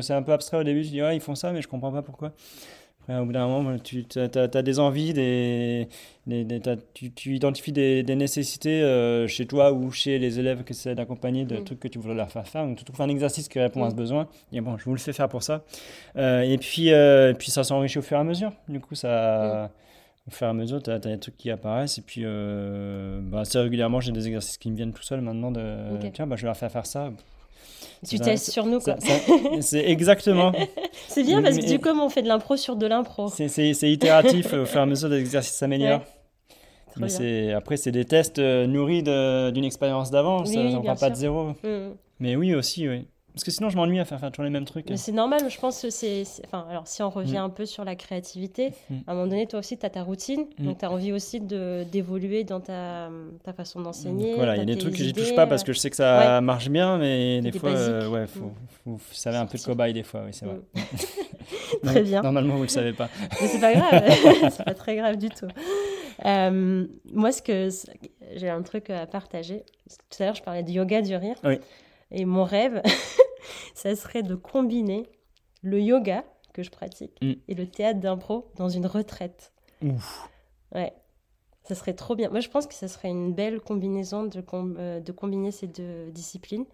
[0.00, 1.92] C'est un peu abstrait au début, tu dis ouais, ils font ça, mais je comprends
[1.92, 2.32] pas pourquoi.
[3.08, 5.88] Au bout d'un moment, tu as, des envies, des,
[6.26, 6.60] des- des-
[6.92, 10.72] tu, tu identifies des, des nécessités euh, chez toi ou chez les élèves que tu
[10.72, 11.64] essaies d'accompagner, de Mm.
[11.64, 12.66] trucs que tu voudrais leur faire faire.
[12.66, 13.90] Donc, tu trouves un exercice qui répond à Mm.
[13.92, 14.28] ce besoin.
[14.52, 15.64] Et bon, je vous le fais faire pour ça.
[16.16, 18.52] Euh, et puis, euh, puis ça s'enrichit au fur et à mesure.
[18.68, 19.70] Du coup, ça.
[20.26, 21.96] Au fur et à mesure, tu as, des trucs qui apparaissent.
[21.96, 25.50] Et puis, euh, bah, assez régulièrement, j'ai des exercices qui me viennent tout seuls maintenant.
[25.50, 25.62] De.
[26.12, 27.10] Tiens, bah, je vais leur faire faire ça.
[28.08, 28.96] Tu Ça- testes sur nous quoi.
[29.60, 30.52] C'est exactement.
[31.08, 33.28] C'est bien parce que du coup on fait de l'impro sur de l'impro.
[33.28, 36.02] C'est- itératif, au fur et à mesure, les exercices s'améliorent.
[37.00, 37.08] Ouais.
[37.20, 41.10] Mais après, c'est des tests euh, nourris d'une expérience d'avant, Oui, on bien part pas
[41.10, 41.50] de zéro.
[41.62, 41.94] Mm.
[42.18, 43.06] Mais oui, aussi, oui.
[43.38, 44.90] Parce que sinon, je m'ennuie à faire, faire toujours les mêmes trucs.
[44.90, 46.24] Mais c'est normal, je pense que c'est.
[46.44, 47.44] Enfin, alors si on revient Mm.
[47.44, 48.94] un peu sur la créativité, Mm.
[49.06, 50.64] à un moment donné, toi aussi, tu as ta routine, Mm.
[50.66, 53.10] donc tu as envie aussi d'évoluer dans ta,
[53.44, 54.34] ta façon d'enseigner.
[54.34, 55.94] Voilà, il y a des trucs que j'y touche pas parce que je sais que
[55.96, 58.50] ça marche bien, mais Des des fois, euh, ouais, faut,
[58.84, 60.56] faut, faut savoir un peu de cobaye des fois, oui, c'est vrai.
[61.84, 62.22] Très bien.
[62.22, 63.08] Normalement, vous le savez pas.
[63.40, 65.46] Mais c'est pas grave, c'est pas très grave du tout.
[66.26, 67.68] Euh, moi, ce que
[68.34, 69.62] j'ai un truc à partager.
[70.10, 71.36] Tout à l'heure, je parlais de yoga du rire.
[71.44, 71.58] Oui.
[72.10, 72.80] Et mon rêve,
[73.78, 75.08] ça serait de combiner
[75.62, 77.32] le yoga que je pratique Mm.
[77.48, 79.52] et le théâtre d'impro dans une retraite.
[79.82, 80.28] Ouf.
[80.74, 80.92] Ouais.
[81.64, 82.30] Ça serait trop bien.
[82.30, 85.66] Moi, je pense que ça serait une belle combinaison de, com- euh, de combiner ces
[85.66, 86.64] deux disciplines.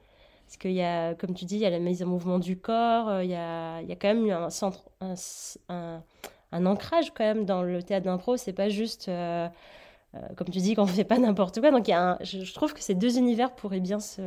[0.47, 2.57] Parce qu'il y a, comme tu dis, il y a la mise en mouvement du
[2.59, 5.15] corps, euh, il y a, il y a quand même eu un centre, un,
[5.69, 6.03] un-
[6.53, 8.37] un ancrage quand même dans le théâtre d'impro.
[8.37, 9.49] C'est pas juste, euh,
[10.15, 11.71] euh, comme tu dis, qu'on fait pas n'importe quoi.
[11.73, 14.23] Donc, il y a un- je, je trouve que ces deux univers pourraient bien se,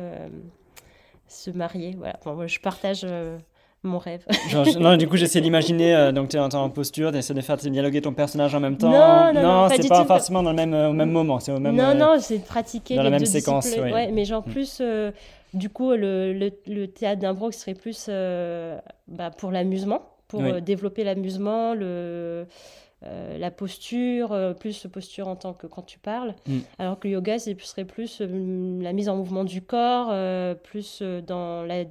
[1.28, 1.94] se marier.
[1.96, 2.18] Voilà.
[2.24, 3.38] Bon, moi, je partage euh,
[3.82, 4.24] mon rêve.
[4.48, 7.40] Genre, non, du coup, j'essaie d'imaginer, euh, donc tu es en posture, tu essaies de
[7.40, 8.90] faire dialoguer ton personnage en même temps.
[8.90, 10.08] Non, non, non, pas c'est pas tout.
[10.08, 11.76] forcément dans le même, euh, au même moment, c'est au même.
[11.76, 13.92] non, euh, non, c'est de pratiquer dans la les même deux séquence, ouais.
[13.92, 14.50] Ouais, mais genre Mm.
[14.50, 15.10] plus, euh,
[15.54, 18.08] du coup, le, le, le théâtre serait plus
[19.06, 20.60] bah, pour l'amusement, pour Oui.
[20.60, 22.46] développer l'amusement, le,
[23.04, 26.34] euh, la posture, euh, plus posture en tant que quand tu parles.
[26.46, 26.58] Mm.
[26.78, 30.12] Alors que le yoga, c'est serait plus euh, la mise en mouvement du corps,
[30.62, 31.84] plus dans la...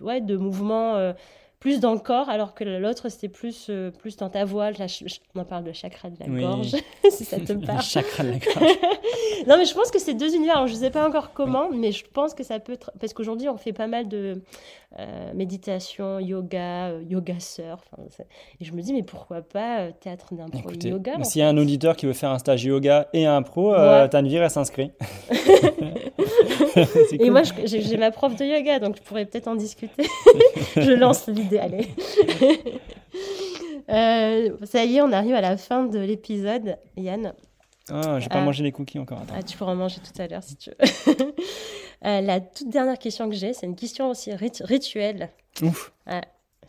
[0.00, 1.12] Ouais, de mouvement...
[1.58, 4.70] plus dans le corps, alors que l'autre, c'était plus, plus dans ta voix.
[4.72, 6.42] La ch- ch- on en parle de chakra de la Oui.
[6.42, 6.74] gorge,
[7.10, 7.80] si ça te Le parle.
[7.82, 8.76] chakra de la gorge.
[9.46, 10.56] Non, mais je pense que c'est deux univers.
[10.56, 12.90] Alors, je ne sais pas encore comment, mais je pense que ça peut être.
[13.00, 14.42] Parce qu'aujourd'hui, on fait pas mal de
[14.98, 17.82] euh, méditation, yoga, euh, yoga surf.
[18.60, 21.48] et je me dis, mais pourquoi pas euh, théâtre d'impro et yoga s'il y a
[21.48, 24.08] un auditeur qui veut faire un stage yoga et impro, euh, Ouais.
[24.08, 24.92] Tanvir, elle s'inscrit.
[27.18, 30.04] Et moi, j'ai ma prof de yoga, donc je pourrais peut-être en discuter.
[30.76, 31.88] je lance l'idée, allez.
[33.88, 37.32] Euh, ça y est, on arrive à la fin de l'épisode, Yann.
[37.90, 38.44] Ah, j'ai pas Ah.
[38.44, 39.18] mangé les cookies encore.
[39.22, 39.34] Attends.
[39.38, 40.76] Ah, tu pourras en manger tout à l'heure si tu veux.
[42.04, 45.30] Euh, la toute dernière question que j'ai, c'est une question aussi rit- rituelle.
[45.62, 45.92] Ouf.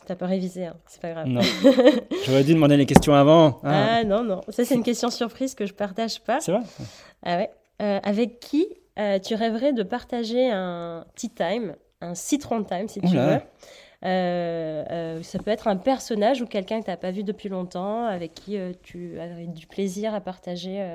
[0.05, 1.27] T'as pas révisé, hein, c'est pas grave.
[1.27, 1.41] Non.
[2.25, 3.59] J'aurais dû demander les questions avant.
[3.61, 4.39] Ah, Ah non, non.
[4.47, 6.39] Ça, c'est une question surprise que je partage pas.
[6.39, 6.61] C'est vrai?
[7.23, 7.51] Ah ouais.
[7.81, 13.01] Euh, avec qui euh, tu rêverais de partager un tea time, un citron time, si
[13.01, 13.27] tu Oula.
[13.27, 13.41] veux,
[14.05, 17.49] Euh, euh, ça peut être un personnage ou quelqu'un que tu n'as pas vu depuis
[17.49, 20.85] longtemps, avec qui euh, tu as du plaisir à partager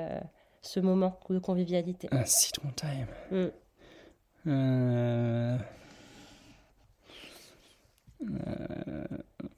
[0.61, 2.07] ce moment de convivialité.
[2.11, 3.07] Un citron time.
[4.45, 5.57] Mm.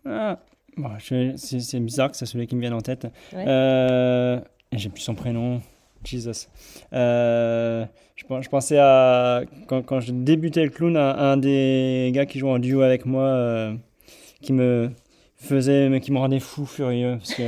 [0.05, 0.39] Ah,
[0.77, 3.07] bon, je- c'est bizarre que c'est celui qui me vienne en tête.
[3.33, 4.41] Ouais.
[4.71, 5.61] J'ai plus son prénom.
[6.05, 6.47] Jesus.
[6.93, 7.85] Euh,
[8.15, 9.41] je, pen- je pensais à.
[9.67, 13.05] Quand, quand je débutais le clown, à un des gars qui jouait en duo avec
[13.05, 13.73] moi, euh,
[14.41, 14.89] qui me
[15.35, 15.89] faisait.
[15.89, 17.17] mais qui me rendait fou, furieux.
[17.17, 17.43] Parce que.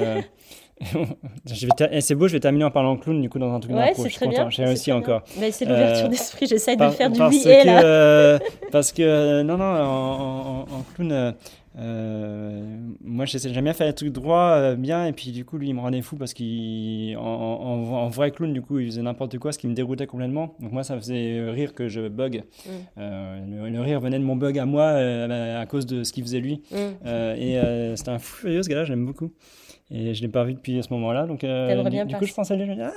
[2.01, 4.03] c'est beau, je vais terminer en parlant clown, du coup, dans un truc Ouais, d'impro.
[4.05, 5.23] Je suis content, j'ai réussi encore.
[5.39, 7.81] Mais c'est l'ouverture Euh, d'esprit, j'essaye de faire du parce oui que, et là.
[7.83, 8.39] euh,
[8.71, 11.33] parce que, non, non, en, en- en clown,
[11.79, 12.77] euh,
[13.17, 15.69] moi, j'essaie jamais à faire les trucs droits euh, bien, et puis du coup, lui,
[15.69, 19.01] il me rendait fou parce qu'il, en, en- en vrai clown, du coup, il faisait
[19.01, 20.55] n'importe quoi, ce qui me déroutait complètement.
[20.59, 22.43] Donc, moi, ça me faisait rire que je bug.
[22.65, 22.69] Mm.
[22.99, 26.13] Euh, le, le rire venait de mon bug à moi euh, à cause de ce
[26.13, 26.61] qu'il faisait lui.
[26.71, 26.75] Mm.
[27.37, 27.59] Et
[27.95, 29.31] c'était un fou furieux, ce gars-là, j'aime beaucoup.
[29.89, 31.47] Et je l'ai pas vu depuis ce moment-là, donc du,
[31.89, 32.91] bien du coup, je pense à lui, je me dis, ah,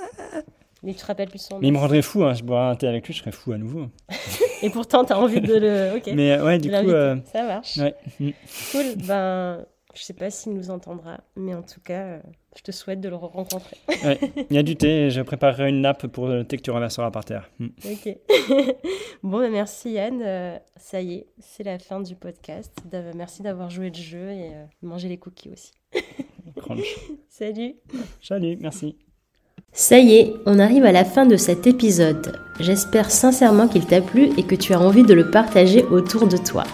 [0.82, 2.74] Mais tu te rappelles plus son mais il me rendrait fou, hein, je boirais un
[2.74, 3.86] thé avec lui, je serais fou à nouveau.
[4.62, 6.14] Et pourtant, tu as envie de le.
[6.14, 7.78] Mais ouais, du coup, euh, Ça marche.
[7.78, 7.94] ouais.
[8.18, 8.30] Mm.
[8.72, 8.84] Cool.
[9.06, 9.64] Ben,
[9.94, 12.20] je sais pas s'il nous entendra, mais en tout cas, euh,
[12.56, 13.76] je te souhaite de le rencontrer.
[14.04, 14.18] Ouais,
[14.48, 17.10] il y a du thé je préparerai une nappe pour le thé que tu renverseras
[17.10, 17.50] par terre.
[17.58, 17.68] Mm.
[17.84, 18.18] Ok.
[19.22, 20.22] bon, ben, merci Yann.
[20.22, 22.72] Euh, ça y est, c'est la fin du podcast.
[23.14, 25.72] Merci d'avoir joué le jeu et euh, mangé les cookies aussi.
[26.56, 26.96] Crunch.
[27.28, 27.74] Salut.
[28.22, 28.96] Salut, merci.
[29.72, 32.40] Ça y est, on arrive à la fin de cet épisode.
[32.58, 36.36] J'espère sincèrement qu'il t'a plu et que tu as envie de le partager autour de
[36.36, 36.64] toi.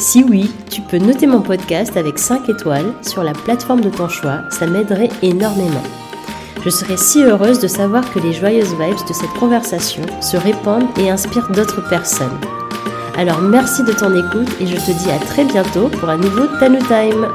[0.00, 4.08] Si oui, tu peux noter mon podcast avec 5 étoiles sur la plateforme de ton
[4.08, 5.82] choix, ça m'aiderait énormément.
[6.64, 10.88] Je serais si heureuse de savoir que les joyeuses vibes de cette conversation se répandent
[10.98, 12.40] et inspirent d'autres personnes.
[13.18, 16.46] Alors merci de ton écoute et je te dis à très bientôt pour un nouveau
[16.58, 17.28] Tanu Time.